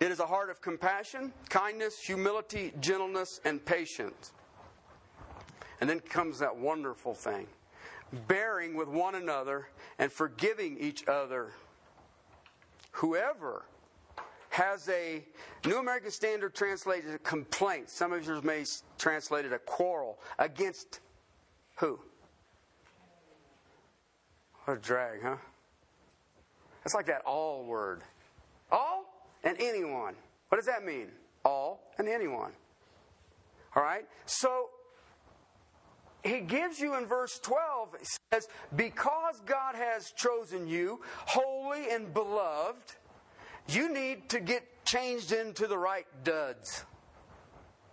[0.00, 4.32] it is a heart of compassion, kindness, humility, gentleness, and patience.
[5.80, 7.46] And then comes that wonderful thing
[8.28, 9.68] bearing with one another
[9.98, 11.52] and forgiving each other.
[12.92, 13.64] Whoever
[14.56, 15.22] has a
[15.66, 17.90] New American Standard translated a complaint.
[17.90, 18.64] Some of yours may
[18.96, 21.00] translate it a quarrel against
[21.76, 22.00] who?
[24.64, 25.36] What a drag, huh?
[26.86, 28.00] It's like that all word.
[28.72, 29.04] All
[29.44, 30.14] and anyone.
[30.48, 31.08] What does that mean?
[31.44, 32.52] All and anyone.
[33.74, 34.06] All right?
[34.24, 34.70] So
[36.24, 42.14] he gives you in verse 12, he says, Because God has chosen you, holy and
[42.14, 42.94] beloved,
[43.68, 46.84] you need to get changed into the right duds.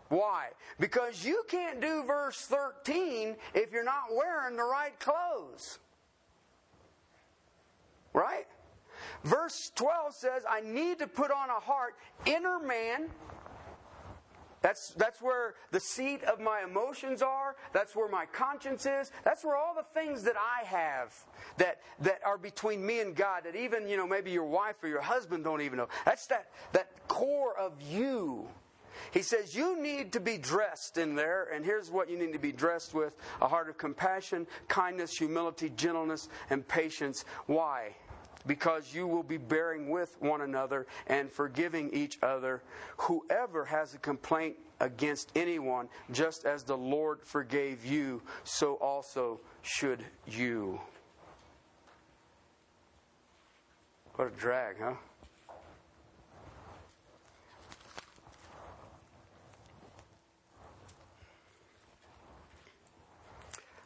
[0.10, 0.50] Why?
[0.80, 5.80] Because you can't do verse 13 if you're not wearing the right clothes.
[8.14, 8.46] Right?
[9.24, 13.10] Verse 12 says, I need to put on a heart, inner man.
[14.64, 17.58] That's, that's where the seat of my emotions are.
[17.74, 19.12] That's where my conscience is.
[19.26, 21.14] That's where all the things that I have
[21.58, 24.88] that, that are between me and God, that even, you know, maybe your wife or
[24.88, 25.90] your husband don't even know.
[26.06, 28.48] That's that, that core of you.
[29.12, 32.40] He says, You need to be dressed in there, and here's what you need to
[32.40, 37.26] be dressed with a heart of compassion, kindness, humility, gentleness, and patience.
[37.48, 37.96] Why?
[38.46, 42.62] Because you will be bearing with one another and forgiving each other.
[42.98, 50.04] Whoever has a complaint against anyone, just as the Lord forgave you, so also should
[50.28, 50.80] you.
[54.16, 54.94] What a drag, huh?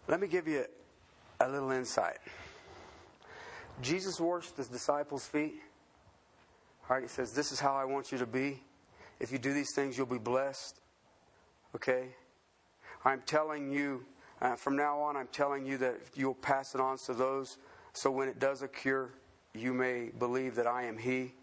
[0.09, 0.65] Let me give you
[1.41, 2.17] a little insight.
[3.81, 5.55] Jesus washed his disciples' feet.
[6.89, 8.61] All right, he says, This is how I want you to be.
[9.19, 10.79] If you do these things, you'll be blessed.
[11.75, 12.09] Okay?
[13.05, 14.05] I'm telling you,
[14.41, 17.57] uh, from now on, I'm telling you that you'll pass it on to those
[17.93, 19.09] so when it does occur,
[19.55, 21.33] you may believe that I am He.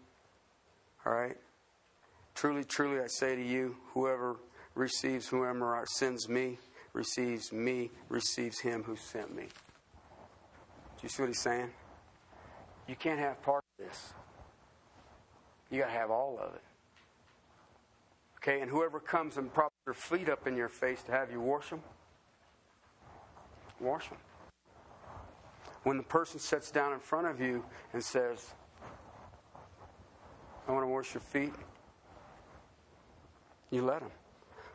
[1.05, 1.35] All right?
[2.33, 4.37] Truly, truly, I say to you, whoever
[4.75, 6.59] receives whoever sends me,
[6.93, 9.43] receives me, receives him who sent me.
[9.43, 11.71] Do you see what he's saying?
[12.87, 14.13] You can't have part of this.
[15.71, 16.61] You got to have all of it.
[18.37, 21.41] Okay, and whoever comes and props their feet up in your face to have you
[21.41, 21.81] wash them,
[23.79, 24.19] wash them.
[25.83, 28.53] When the person sits down in front of you and says,
[30.67, 31.53] I want to wash your feet,
[33.71, 34.11] you let them.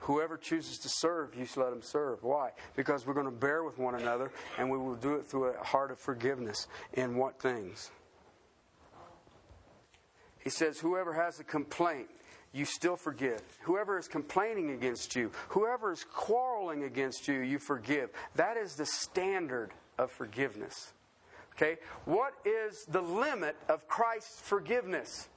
[0.00, 2.24] Whoever chooses to serve, you let them serve.
[2.24, 2.50] Why?
[2.74, 5.64] Because we're going to bear with one another and we will do it through a
[5.64, 6.66] heart of forgiveness.
[6.94, 7.90] In what things?
[10.42, 12.08] He says, Whoever has a complaint,
[12.52, 13.42] you still forgive.
[13.62, 18.10] Whoever is complaining against you, whoever is quarreling against you, you forgive.
[18.34, 20.92] That is the standard of forgiveness.
[21.54, 21.78] Okay?
[22.06, 25.28] What is the limit of Christ's forgiveness?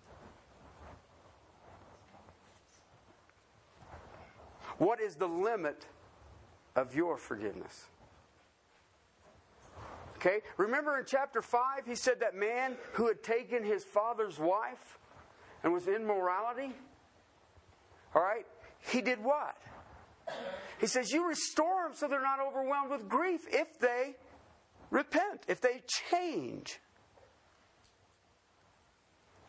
[4.77, 5.85] What is the limit
[6.75, 7.87] of your forgiveness?
[10.23, 10.39] Okay?
[10.57, 14.97] Remember in chapter 5, he said that man who had taken his father's wife
[15.63, 16.73] and was in morality,
[18.15, 18.45] all right,
[18.79, 19.57] he did what?
[20.79, 24.15] He says, You restore them so they're not overwhelmed with grief if they
[24.91, 26.79] repent, if they change.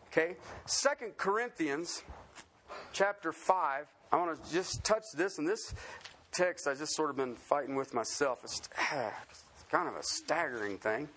[0.09, 0.37] Okay?
[0.67, 2.03] Second Corinthians
[2.93, 3.87] chapter 5.
[4.13, 5.39] I want to just touch this.
[5.39, 5.75] And this
[6.33, 8.39] text, I just sort of been fighting with myself.
[8.45, 8.61] It's,
[9.75, 11.09] kind of a staggering thing.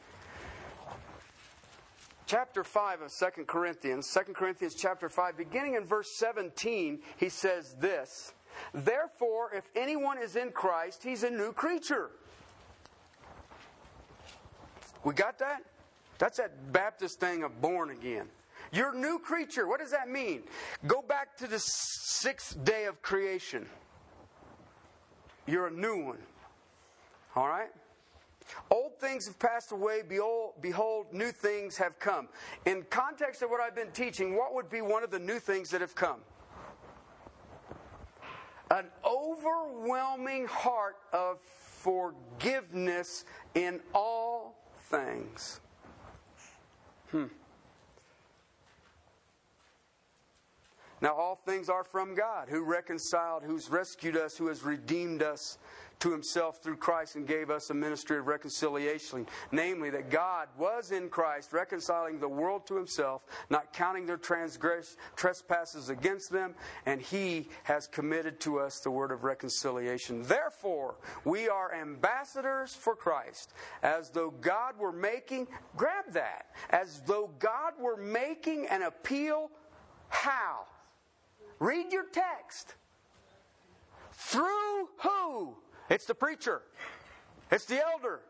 [2.25, 7.75] Chapter 5 of 2 Corinthians, 2 Corinthians chapter 5, beginning in verse 17, he says
[7.79, 8.33] this
[8.73, 12.09] Therefore, if anyone is in Christ, he's a new creature.
[15.03, 15.61] We got that?
[16.17, 18.25] That's that Baptist thing of born again.
[18.71, 19.67] You're a new creature.
[19.67, 20.41] What does that mean?
[20.87, 23.67] Go back to the sixth day of creation.
[25.45, 26.17] You're a new one.
[27.35, 27.69] All right?
[28.71, 32.27] Old things have passed away, behold, new things have come.
[32.65, 35.69] In context of what I've been teaching, what would be one of the new things
[35.71, 36.19] that have come?
[38.69, 43.23] An overwhelming heart of forgiveness
[43.55, 44.57] in all
[44.89, 45.61] things.
[47.11, 47.25] Hmm.
[50.99, 55.59] Now, all things are from God, who reconciled, who's rescued us, who has redeemed us
[55.99, 59.25] to himself through Christ and gave us a ministry of reconciliation.
[59.51, 64.97] Namely, that God was in Christ, reconciling the world to himself, not counting their transgress-
[65.15, 66.53] trespasses against them,
[66.85, 70.23] and he has committed to us the word of reconciliation.
[70.23, 77.29] Therefore, we are ambassadors for Christ, as though God were making, grab that, as though
[77.39, 79.49] God were making an appeal.
[80.09, 80.65] How?
[81.59, 82.75] Read your text.
[84.11, 85.55] Through who?
[85.89, 86.61] It's the preacher,
[87.51, 88.21] it's the elder.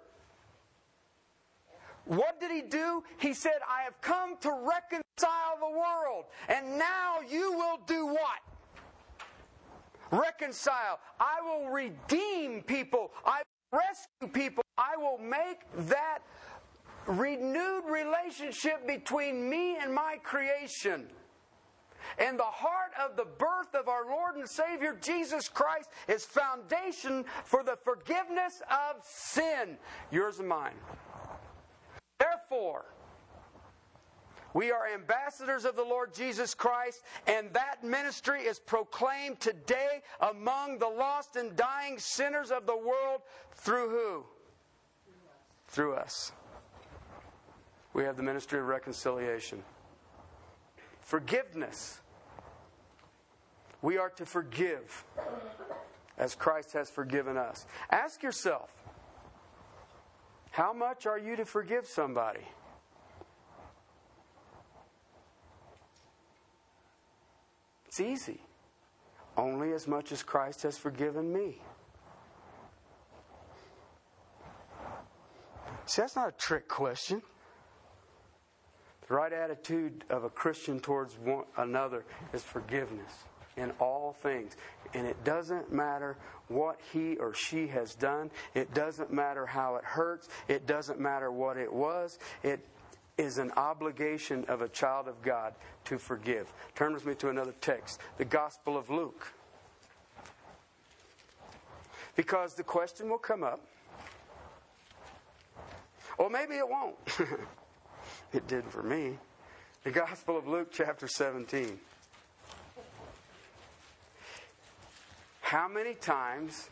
[2.06, 3.04] What did he do?
[3.20, 6.26] He said, I have come to reconcile the world.
[6.48, 8.40] And now you will do what?
[10.12, 11.00] Reconcile.
[11.20, 13.12] I will redeem people.
[13.26, 13.42] I
[13.72, 14.64] will rescue people.
[14.78, 16.20] I will make that
[17.08, 21.08] renewed relationship between me and my creation
[22.18, 27.26] and the heart of the birth of our Lord and Savior Jesus Christ is foundation
[27.44, 29.78] for the forgiveness of sin,
[30.12, 30.76] yours and mine.
[32.20, 32.86] Therefore,
[34.54, 40.80] we are ambassadors of the Lord Jesus Christ, and that ministry is proclaimed today among
[40.80, 43.22] the lost and dying sinners of the world
[43.54, 44.26] through who?
[45.68, 46.32] Through us.
[47.94, 49.62] We have the ministry of reconciliation.
[51.02, 52.00] Forgiveness.
[53.88, 55.06] We are to forgive
[56.18, 57.66] as Christ has forgiven us.
[57.90, 58.70] Ask yourself
[60.52, 62.42] how much are you to forgive somebody?
[67.86, 68.42] It's easy.
[69.38, 71.62] Only as much as Christ has forgiven me.
[75.86, 77.22] See, that's not a trick question.
[79.08, 83.14] The right attitude of a Christian towards one another is forgiveness
[83.58, 84.56] in all things.
[84.94, 86.16] And it doesn't matter
[86.48, 91.32] what he or she has done, it doesn't matter how it hurts, it doesn't matter
[91.32, 92.20] what it was.
[92.44, 92.66] It
[93.18, 95.54] is an obligation of a child of God
[95.86, 96.54] to forgive.
[96.76, 99.34] Turn with me to another text, the Gospel of Luke.
[102.16, 103.60] Because the question will come up.
[106.18, 106.96] Or maybe it won't.
[108.34, 109.18] It did for me.
[109.84, 111.80] The Gospel of Luke, chapter 17.
[115.48, 116.70] How many times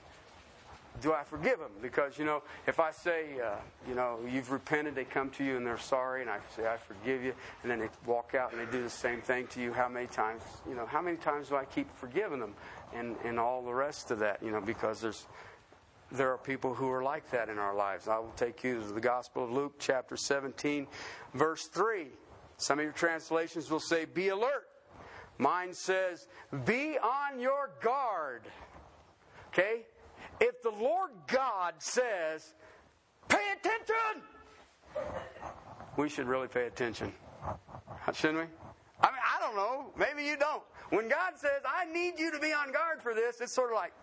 [1.01, 1.71] do I forgive them?
[1.81, 3.55] Because, you know, if I say, uh,
[3.87, 6.75] you know, you've repented, they come to you and they're sorry, and I say, I
[6.75, 9.71] forgive you, and then they walk out and they do the same thing to you,
[9.71, 12.53] how many times, you know, how many times do I keep forgiving them?
[12.93, 15.25] And, and all the rest of that, you know, because there's
[16.11, 18.09] there are people who are like that in our lives.
[18.09, 20.85] I will take you to the Gospel of Luke, chapter 17,
[21.33, 22.07] verse 3.
[22.57, 24.67] Some of your translations will say, Be alert.
[25.37, 26.27] Mine says,
[26.65, 28.41] Be on your guard.
[29.57, 29.83] Okay?
[30.41, 32.53] If the Lord God says,
[33.29, 34.21] Pay attention,
[35.97, 37.13] we should really pay attention.
[38.13, 38.45] Shouldn't we?
[39.01, 39.87] I mean, I don't know.
[39.97, 40.61] Maybe you don't.
[40.89, 43.75] When God says, I need you to be on guard for this, it's sort of
[43.75, 43.93] like,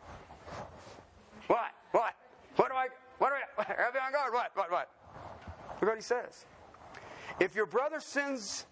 [1.47, 1.71] what?
[1.93, 2.15] What?
[2.57, 2.89] What do I,
[3.19, 4.33] what do I, have you on guard?
[4.33, 4.51] What?
[4.55, 4.71] What?
[4.73, 4.91] What?
[5.81, 6.47] Look what he says.
[7.41, 8.67] If your brother sins,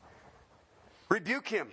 [1.08, 1.68] rebuke him.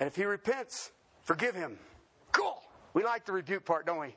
[0.00, 0.90] And if he repents,
[1.22, 1.78] forgive him.
[2.32, 2.62] Cool.
[2.94, 4.14] We like the rebuke part, don't we?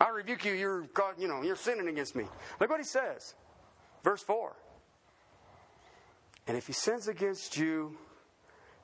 [0.00, 0.86] I rebuke you, you're
[1.18, 2.24] you know, you're sinning against me.
[2.60, 3.34] Look what he says.
[4.04, 4.54] Verse 4.
[6.46, 7.96] And if he sins against you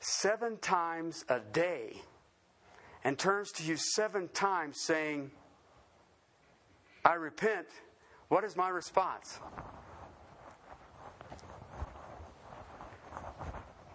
[0.00, 2.00] seven times a day,
[3.04, 5.30] and turns to you seven times saying,
[7.04, 7.66] I repent,
[8.28, 9.40] what is my response?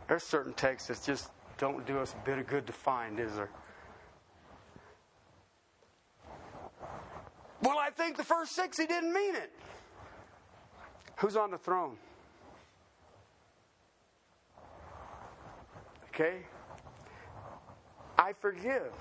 [0.08, 3.36] There's certain texts that just don't do us a bit of good to find, is
[3.36, 3.50] there?
[7.62, 9.52] Well, I think the first six, he didn't mean it.
[11.18, 11.98] Who's on the throne?
[16.10, 16.40] Okay?
[18.18, 18.92] I forgive.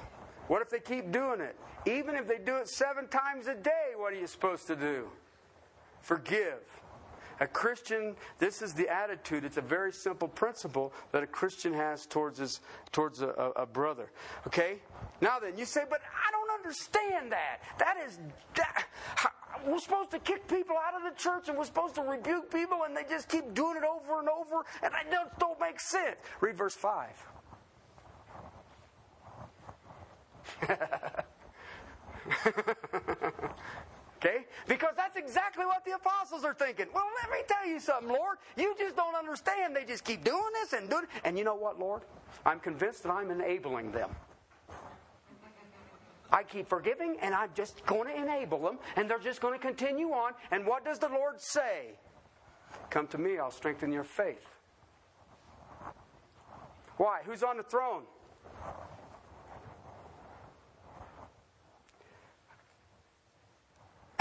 [0.48, 1.56] What if they keep doing it?
[1.86, 5.08] Even if they do it seven times a day, what are you supposed to do?
[6.00, 6.60] Forgive.
[7.40, 9.44] A Christian, this is the attitude.
[9.44, 12.60] It's a very simple principle that a Christian has towards his
[12.92, 14.10] towards a, a, a brother.
[14.46, 14.78] Okay?
[15.20, 17.60] Now then, you say, but I don't understand that.
[17.78, 18.18] That is
[18.54, 18.84] that,
[19.66, 22.82] we're supposed to kick people out of the church and we're supposed to rebuke people
[22.86, 26.16] and they just keep doing it over and over and that don't, don't make sense.
[26.40, 27.26] Read verse 5.
[34.26, 34.44] Okay?
[34.66, 36.86] Because that's exactly what the apostles are thinking.
[36.94, 38.38] Well, let me tell you something, Lord.
[38.56, 39.76] You just don't understand.
[39.76, 41.10] They just keep doing this and doing it.
[41.24, 42.02] And you know what, Lord?
[42.44, 44.10] I'm convinced that I'm enabling them.
[46.30, 49.64] I keep forgiving and I'm just going to enable them and they're just going to
[49.64, 50.32] continue on.
[50.50, 51.98] And what does the Lord say?
[52.90, 54.44] Come to me, I'll strengthen your faith.
[56.96, 57.20] Why?
[57.24, 58.02] Who's on the throne?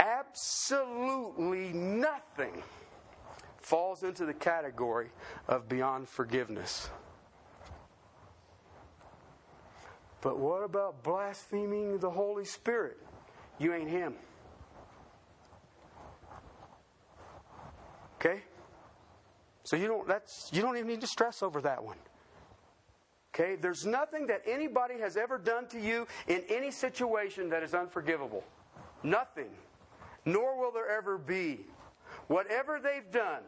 [0.06, 2.62] absolutely nothing
[3.58, 5.08] falls into the category
[5.48, 6.90] of beyond forgiveness.
[10.20, 12.98] But what about blaspheming the Holy Spirit?
[13.58, 14.14] You ain't him.
[18.16, 18.42] Okay?
[19.64, 21.98] So you don't that's you don't even need to stress over that one.
[23.34, 23.56] Okay?
[23.56, 28.44] There's nothing that anybody has ever done to you in any situation that is unforgivable.
[29.02, 29.50] Nothing
[30.24, 31.60] nor will there ever be.
[32.26, 33.42] Whatever they've done,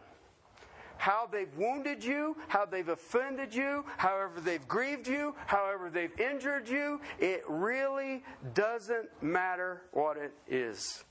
[0.99, 6.69] how they've wounded you, how they've offended you, however they've grieved you, however they've injured
[6.69, 8.23] you, it really
[8.53, 11.05] doesn't matter what it is.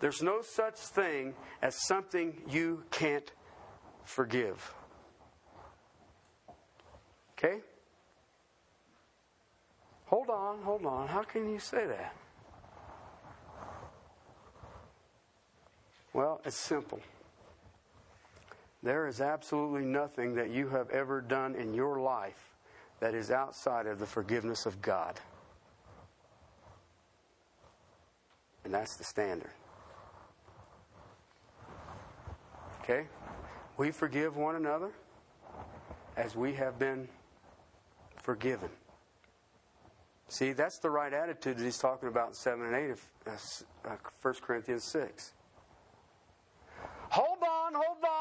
[0.00, 3.32] There's no such thing as something you can't
[4.04, 4.74] forgive.
[7.32, 7.60] Okay?
[10.06, 11.08] Hold on, hold on.
[11.08, 12.14] How can you say that?
[16.12, 17.00] Well, it's simple.
[18.84, 22.54] There is absolutely nothing that you have ever done in your life
[23.00, 25.18] that is outside of the forgiveness of God.
[28.62, 29.50] And that's the standard.
[32.82, 33.06] Okay?
[33.78, 34.90] We forgive one another
[36.18, 37.08] as we have been
[38.22, 38.68] forgiven.
[40.28, 43.00] See, that's the right attitude that he's talking about in 7 and 8 of
[43.86, 45.32] uh, 1 Corinthians 6.
[47.10, 48.13] Hold on, hold on,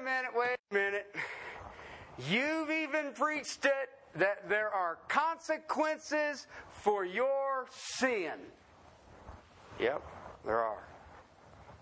[0.00, 1.14] a minute, wait a minute.
[2.28, 8.32] You've even preached it that there are consequences for your sin.
[9.78, 10.02] Yep,
[10.44, 10.88] there are.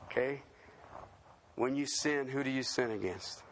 [0.07, 0.43] Okay?
[1.57, 3.43] When you sin, who do you sin against?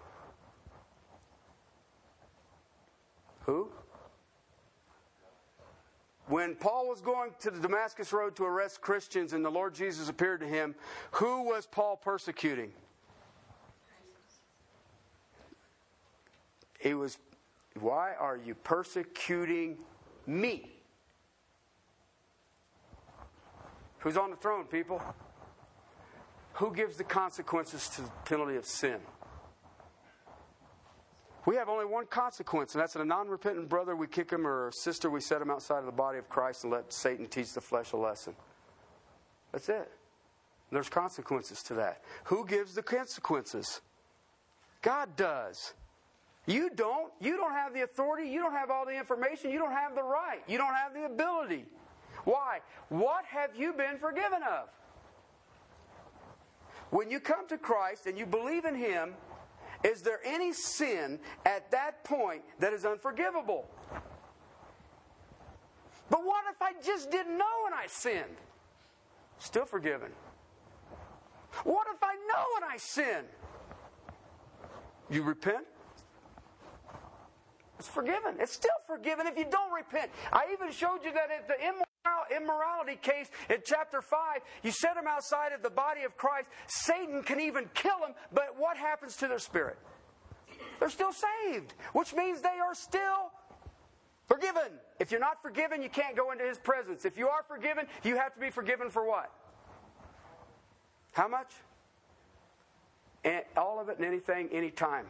[3.45, 3.69] Who?
[6.29, 10.09] When Paul was going to the Damascus Road to arrest Christians and the Lord Jesus
[10.09, 10.75] appeared to him,
[11.13, 12.73] who was Paul persecuting?
[16.79, 17.19] He was,
[17.79, 19.79] Why are you persecuting
[20.27, 20.73] me?
[24.01, 25.03] Who's on the throne, people?
[26.55, 28.99] Who gives the consequences to the penalty of sin?
[31.45, 34.47] We have only one consequence, and that's that a non repentant brother, we kick him,
[34.47, 37.27] or a sister, we set him outside of the body of Christ and let Satan
[37.27, 38.35] teach the flesh a lesson.
[39.53, 39.91] That's it.
[40.73, 42.03] There's consequences to that.
[42.25, 43.81] Who gives the consequences?
[44.83, 45.75] God does.
[46.47, 47.13] You don't.
[47.21, 48.29] You don't have the authority.
[48.29, 49.51] You don't have all the information.
[49.51, 50.43] You don't have the right.
[50.47, 51.65] You don't have the ability.
[52.25, 52.61] Why?
[52.89, 54.69] What have you been forgiven of?
[56.91, 59.15] When you come to Christ and you believe in Him,
[59.83, 63.69] is there any sin at that point that is unforgivable?
[66.09, 68.37] But what if I just didn't know when I sinned?
[69.39, 70.13] Still forgiven.
[71.65, 73.25] What if I know when I sin?
[75.11, 75.67] You repent?
[77.79, 78.37] It's forgiven.
[78.41, 80.11] It's still forgiven if you don't repent.
[80.33, 81.55] I even showed you that at the
[82.35, 86.49] immorality case in chapter 5, you set them outside of the body of Christ.
[86.67, 89.77] Satan can even kill them, but what happens to their spirit?
[90.81, 93.31] They're still saved, which means they are still
[94.27, 94.73] forgiven.
[94.99, 97.05] If you're not forgiven, you can't go into his presence.
[97.05, 99.31] If you are forgiven, you have to be forgiven for what?
[101.13, 101.53] How much?
[103.25, 105.07] And all of it and anything, anytime.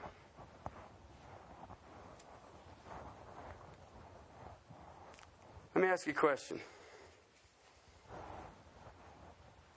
[5.76, 6.58] Let me ask you a question.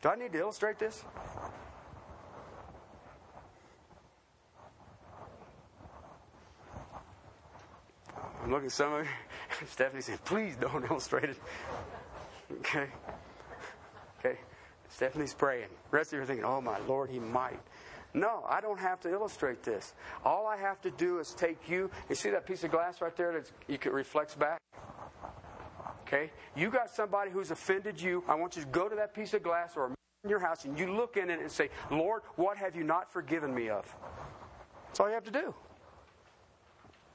[0.01, 1.03] Do I need to illustrate this?
[8.41, 9.11] I'm looking at some of you.
[9.67, 11.37] Stephanie said, please don't illustrate it.
[12.59, 12.87] Okay.
[14.19, 14.39] Okay.
[14.87, 15.67] Stephanie's praying.
[15.91, 17.59] The rest of you are thinking, oh my Lord, he might.
[18.13, 19.95] No, I don't have to illustrate this.
[20.23, 21.91] All I have to do is take you.
[22.07, 24.61] You see that piece of glass right there that you can reflects back?
[26.09, 26.31] Okay?
[26.55, 28.23] You got somebody who's offended you.
[28.27, 29.91] I want you to go to that piece of glass or
[30.23, 33.13] in your house and you look in it and say, Lord, what have you not
[33.13, 33.85] forgiven me of?
[34.87, 35.53] That's all you have to do.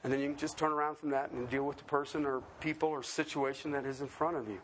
[0.03, 2.41] And then you can just turn around from that and deal with the person or
[2.61, 4.59] people or situation that is in front of you.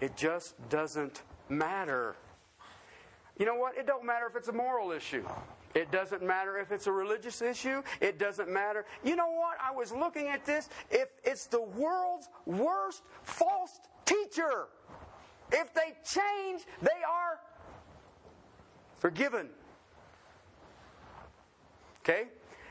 [0.00, 2.16] It just doesn't matter.
[3.38, 3.76] You know what?
[3.76, 5.26] It don't matter if it's a moral issue.
[5.74, 7.82] It doesn't matter if it's a religious issue.
[8.00, 8.84] It doesn't matter.
[9.04, 9.56] You know what?
[9.62, 10.68] I was looking at this.
[10.90, 14.66] If it's the world's worst false teacher,
[15.52, 17.38] if they change, they are
[18.96, 19.48] forgiven.
[22.02, 22.28] Okay?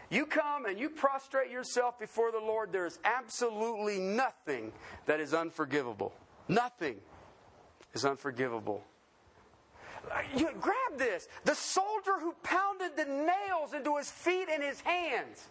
[0.10, 4.72] You come and you prostrate yourself before the Lord, there is absolutely nothing
[5.06, 6.14] that is unforgivable.
[6.48, 6.98] Nothing
[7.94, 8.84] is unforgivable.
[10.36, 11.28] You, grab this.
[11.46, 15.48] The soldier who pounded the nails into his feet and his hands.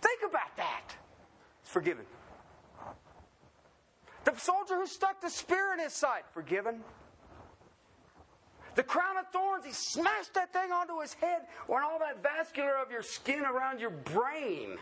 [0.00, 0.94] Think about that.
[1.62, 2.04] It's forgiven.
[4.24, 6.80] The soldier who stuck the spear in his side, forgiven.
[8.74, 12.76] The crown of thorns, he smashed that thing onto his head when all that vascular
[12.76, 14.78] of your skin around your brain.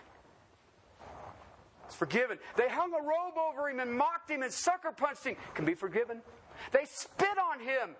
[1.86, 2.38] It's forgiven.
[2.56, 5.36] They hung a robe over him and mocked him and sucker punched him.
[5.54, 6.20] Can be forgiven.
[6.70, 7.96] They spit on him.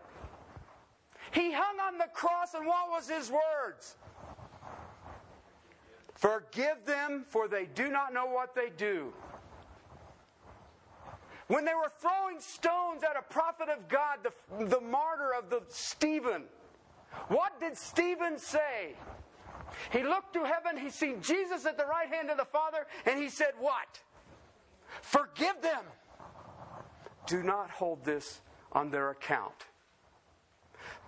[1.33, 3.97] He hung on the cross, and what was his words?
[6.15, 9.13] Forgive them, for they do not know what they do.
[11.47, 15.63] When they were throwing stones at a prophet of God, the, the martyr of the
[15.69, 16.43] Stephen,
[17.29, 18.95] what did Stephen say?
[19.91, 23.19] He looked to heaven, he seen Jesus at the right hand of the Father, and
[23.19, 24.01] he said, What?
[25.03, 25.85] Forgive them.
[27.27, 28.41] Do not hold this
[28.73, 29.67] on their account.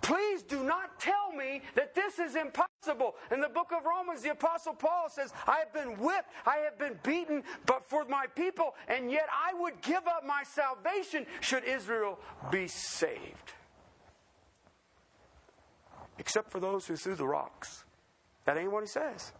[0.01, 3.15] Please do not tell me that this is impossible.
[3.31, 6.79] In the book of Romans, the Apostle Paul says, I have been whipped, I have
[6.79, 11.63] been beaten, but for my people, and yet I would give up my salvation should
[11.65, 12.19] Israel
[12.51, 13.53] be saved.
[16.17, 17.83] Except for those who threw the rocks.
[18.45, 19.31] That ain't what he says.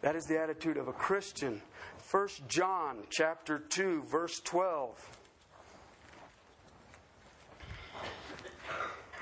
[0.00, 1.60] That is the attitude of a Christian.
[2.10, 5.19] 1 John chapter 2 verse 12.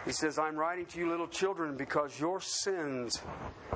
[0.09, 3.21] He says, I'm writing to you, little children, because your sins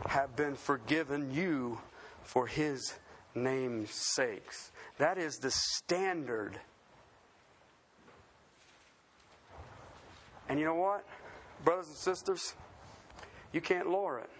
[0.06, 1.78] have been forgiven you
[2.22, 2.94] for his
[3.34, 4.72] name's sakes.
[4.96, 6.58] That is the standard.
[10.48, 11.04] And you know what,
[11.66, 12.54] brothers and sisters?
[13.52, 14.30] You can't lower it.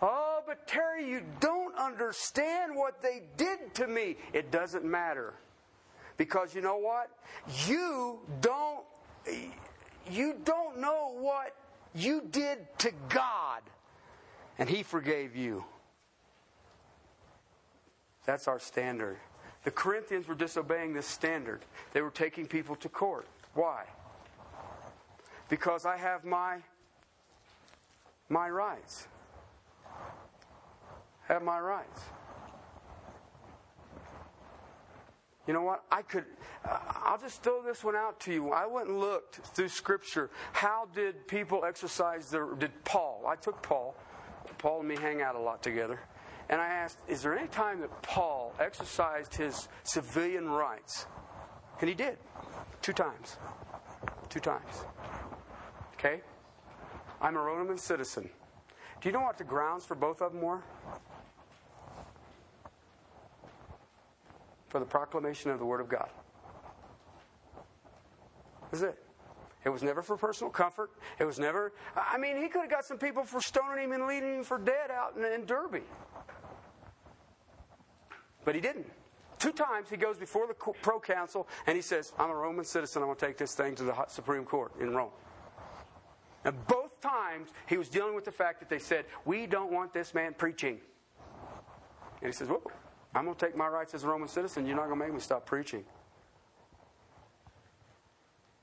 [0.00, 4.16] Oh, but Terry, you don't understand what they did to me.
[4.32, 5.34] It doesn't matter.
[6.16, 7.10] Because you know what?
[7.66, 8.86] You don't
[10.10, 11.54] you don't know what
[11.94, 13.62] you did to God,
[14.58, 15.64] and He forgave you.
[18.26, 19.18] That's our standard.
[19.64, 21.60] The Corinthians were disobeying this standard.
[21.92, 23.26] They were taking people to court.
[23.54, 23.84] Why?
[25.48, 26.58] Because I have my
[28.28, 29.06] my rights.
[31.28, 32.00] Have my rights.
[35.46, 35.84] You know what?
[35.90, 36.24] I could,
[36.64, 38.50] uh, I'll just throw this one out to you.
[38.50, 40.30] I went and looked through Scripture.
[40.52, 43.94] How did people exercise their, did Paul, I took Paul,
[44.58, 46.00] Paul and me hang out a lot together,
[46.48, 51.06] and I asked, is there any time that Paul exercised his civilian rights?
[51.80, 52.18] And he did.
[52.80, 53.36] Two times.
[54.28, 54.84] Two times.
[55.94, 56.20] Okay?
[57.20, 58.28] I'm a Roman citizen.
[59.00, 60.62] Do you know what the grounds for both of them were?
[64.74, 66.08] For the proclamation of the Word of God.
[68.72, 68.98] That's it.
[69.64, 70.90] It was never for personal comfort.
[71.20, 74.08] It was never, I mean, he could have got some people for stoning him and
[74.08, 75.84] leading him for dead out in, in Derbe.
[78.44, 78.90] But he didn't.
[79.38, 83.00] Two times he goes before the proconsul and he says, I'm a Roman citizen.
[83.00, 85.12] I'm going to take this thing to the Supreme Court in Rome.
[86.44, 89.94] And both times he was dealing with the fact that they said, We don't want
[89.94, 90.80] this man preaching.
[92.20, 92.72] And he says, Whoa,
[93.14, 94.66] I'm going to take my rights as a Roman citizen.
[94.66, 95.84] You're not going to make me stop preaching.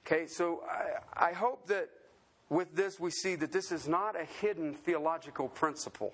[0.05, 1.89] Okay, so I, I hope that
[2.49, 6.13] with this we see that this is not a hidden theological principle.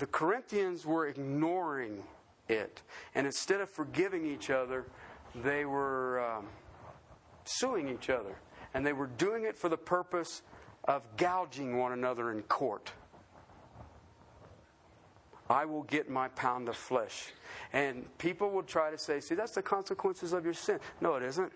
[0.00, 2.02] the Corinthians were ignoring
[2.48, 2.82] it.
[3.14, 4.86] And instead of forgiving each other,
[5.34, 6.46] they were um,
[7.44, 8.34] suing each other.
[8.74, 10.42] And they were doing it for the purpose
[10.84, 12.92] of gouging one another in court.
[15.50, 17.32] I will get my pound of flesh.
[17.72, 20.78] And people will try to say, see, that's the consequences of your sin.
[21.00, 21.52] No, it isn't.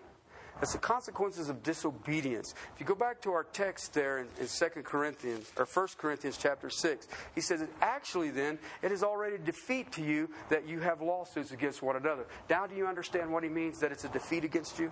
[0.59, 2.53] That's the consequences of disobedience.
[2.73, 6.37] If you go back to our text there in, in 2 Corinthians, or 1 Corinthians
[6.37, 11.01] chapter 6, he says actually then, it is already defeat to you that you have
[11.01, 12.25] lawsuits against one another.
[12.49, 14.91] Now do you understand what he means that it's a defeat against you?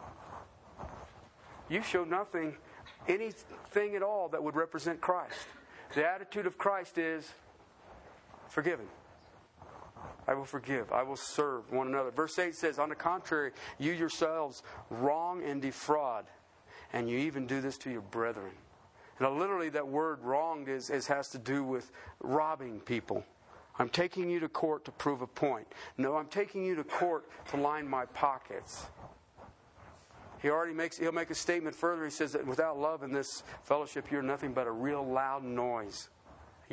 [1.70, 2.56] You show nothing,
[3.08, 5.47] anything at all that would represent Christ.
[5.95, 7.32] The attitude of Christ is
[8.54, 8.86] forgiven.
[10.28, 10.91] I will forgive.
[10.91, 12.12] I will serve one another.
[12.12, 16.26] Verse 8 says, On the contrary, you yourselves wrong and defraud,
[16.93, 18.51] and you even do this to your brethren.
[19.20, 23.26] Now, literally, that word wronged is, is, has to do with robbing people.
[23.80, 25.68] I'm taking you to court to prove a point.
[25.97, 28.86] No, I'm taking you to court to line my pockets.
[30.41, 32.04] He already makes, he'll make a statement further.
[32.04, 36.10] He says that without love in this fellowship, you're nothing but a real loud noise.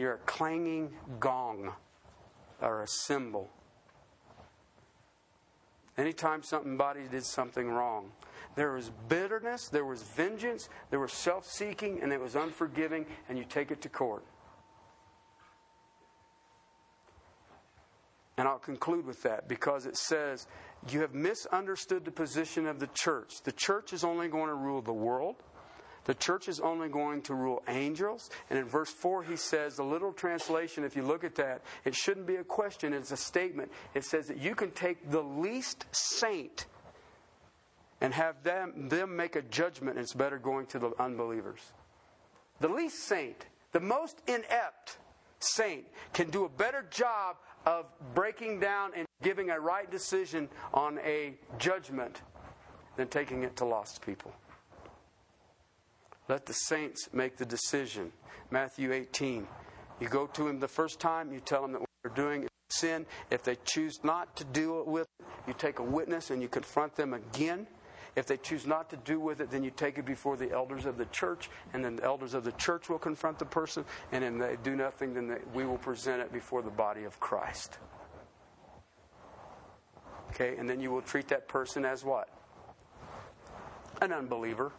[0.00, 1.74] You're a clanging gong
[2.62, 3.50] or a cymbal.
[5.98, 8.10] Anytime somebody did something wrong,
[8.54, 13.36] there was bitterness, there was vengeance, there was self seeking, and it was unforgiving, and
[13.36, 14.24] you take it to court.
[18.38, 20.46] And I'll conclude with that because it says,
[20.88, 23.42] You have misunderstood the position of the church.
[23.44, 25.36] The church is only going to rule the world.
[26.04, 28.30] The church is only going to rule angels.
[28.48, 31.94] And in verse 4, he says, the little translation, if you look at that, it
[31.94, 33.70] shouldn't be a question, it's a statement.
[33.94, 36.66] It says that you can take the least saint
[38.00, 41.60] and have them, them make a judgment, it's better going to the unbelievers.
[42.60, 44.98] The least saint, the most inept
[45.38, 47.36] saint, can do a better job
[47.66, 52.22] of breaking down and giving a right decision on a judgment
[52.96, 54.32] than taking it to lost people.
[56.30, 58.12] Let the saints make the decision.
[58.52, 59.48] Matthew 18.
[59.98, 62.48] You go to him the first time, you tell him that what they're doing is
[62.68, 63.04] sin.
[63.32, 66.94] If they choose not to deal with it, you take a witness and you confront
[66.94, 67.66] them again.
[68.14, 70.86] If they choose not to do with it, then you take it before the elders
[70.86, 73.84] of the church, and then the elders of the church will confront the person.
[74.12, 77.18] And if they do nothing, then they, we will present it before the body of
[77.18, 77.78] Christ.
[80.30, 82.28] Okay, and then you will treat that person as what?
[84.00, 84.70] An unbeliever.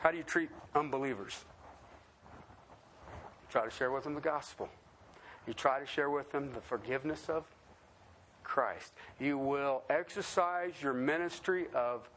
[0.00, 1.44] How do you treat unbelievers?
[3.12, 4.68] You try to share with them the gospel.
[5.46, 7.44] You try to share with them the forgiveness of
[8.42, 8.92] Christ.
[9.18, 12.08] You will exercise your ministry of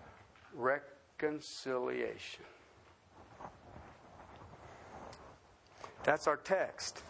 [0.56, 2.46] reconciliation.
[6.04, 7.02] That's our text.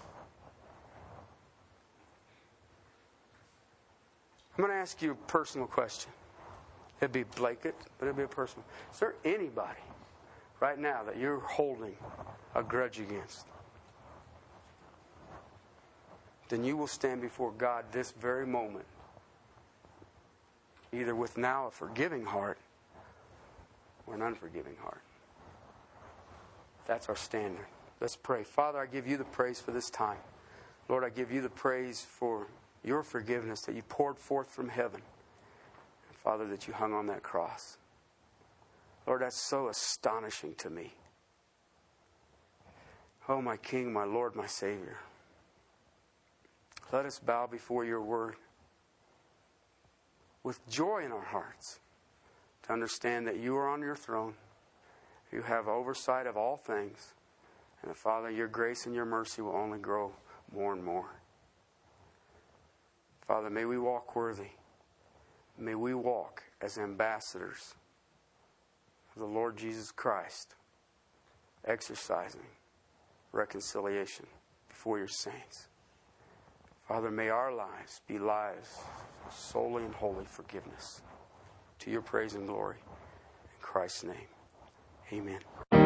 [4.58, 6.12] I'm going to ask you a personal question.
[7.00, 8.66] It'd be blanket, but it'd be a personal.
[8.92, 9.80] Is there anybody
[10.64, 11.94] right now that you're holding
[12.56, 13.46] a grudge against,
[16.48, 18.86] then you will stand before God this very moment,
[20.94, 22.58] either with now a forgiving heart
[24.08, 25.02] or an unforgiving heart.
[26.88, 27.66] That's our standard.
[28.00, 28.46] Let's pray.
[28.46, 30.20] Father, I give you the praise for this time.
[30.88, 32.48] Lord, I give you the praise for
[32.86, 35.02] your forgiveness that you poured forth from heaven.
[36.08, 37.76] And Father, that you hung on that cross.
[39.06, 40.94] Lord, that's so astonishing to me.
[43.28, 44.98] Oh, my King, my Lord, my Savior.
[46.92, 48.36] Let us bow before your word
[50.44, 51.80] with joy in our hearts
[52.64, 54.34] to understand that you are on your throne.
[55.32, 57.14] You have oversight of all things.
[57.82, 60.14] And that, Father, your grace and your mercy will only grow
[60.54, 61.10] more and more.
[63.28, 64.52] Father, may we walk worthy.
[65.58, 67.76] May we walk as ambassadors
[69.20, 70.56] the Lord Jesus Christ,
[71.66, 72.48] exercising
[73.32, 74.26] reconciliation
[74.70, 75.68] before your saints.
[76.88, 78.80] Father, may our lives be lives
[79.26, 81.02] of solely and wholly forgiveness.
[81.80, 82.78] To your praise and glory.
[82.78, 84.28] In Christ's name,
[85.12, 85.83] amen.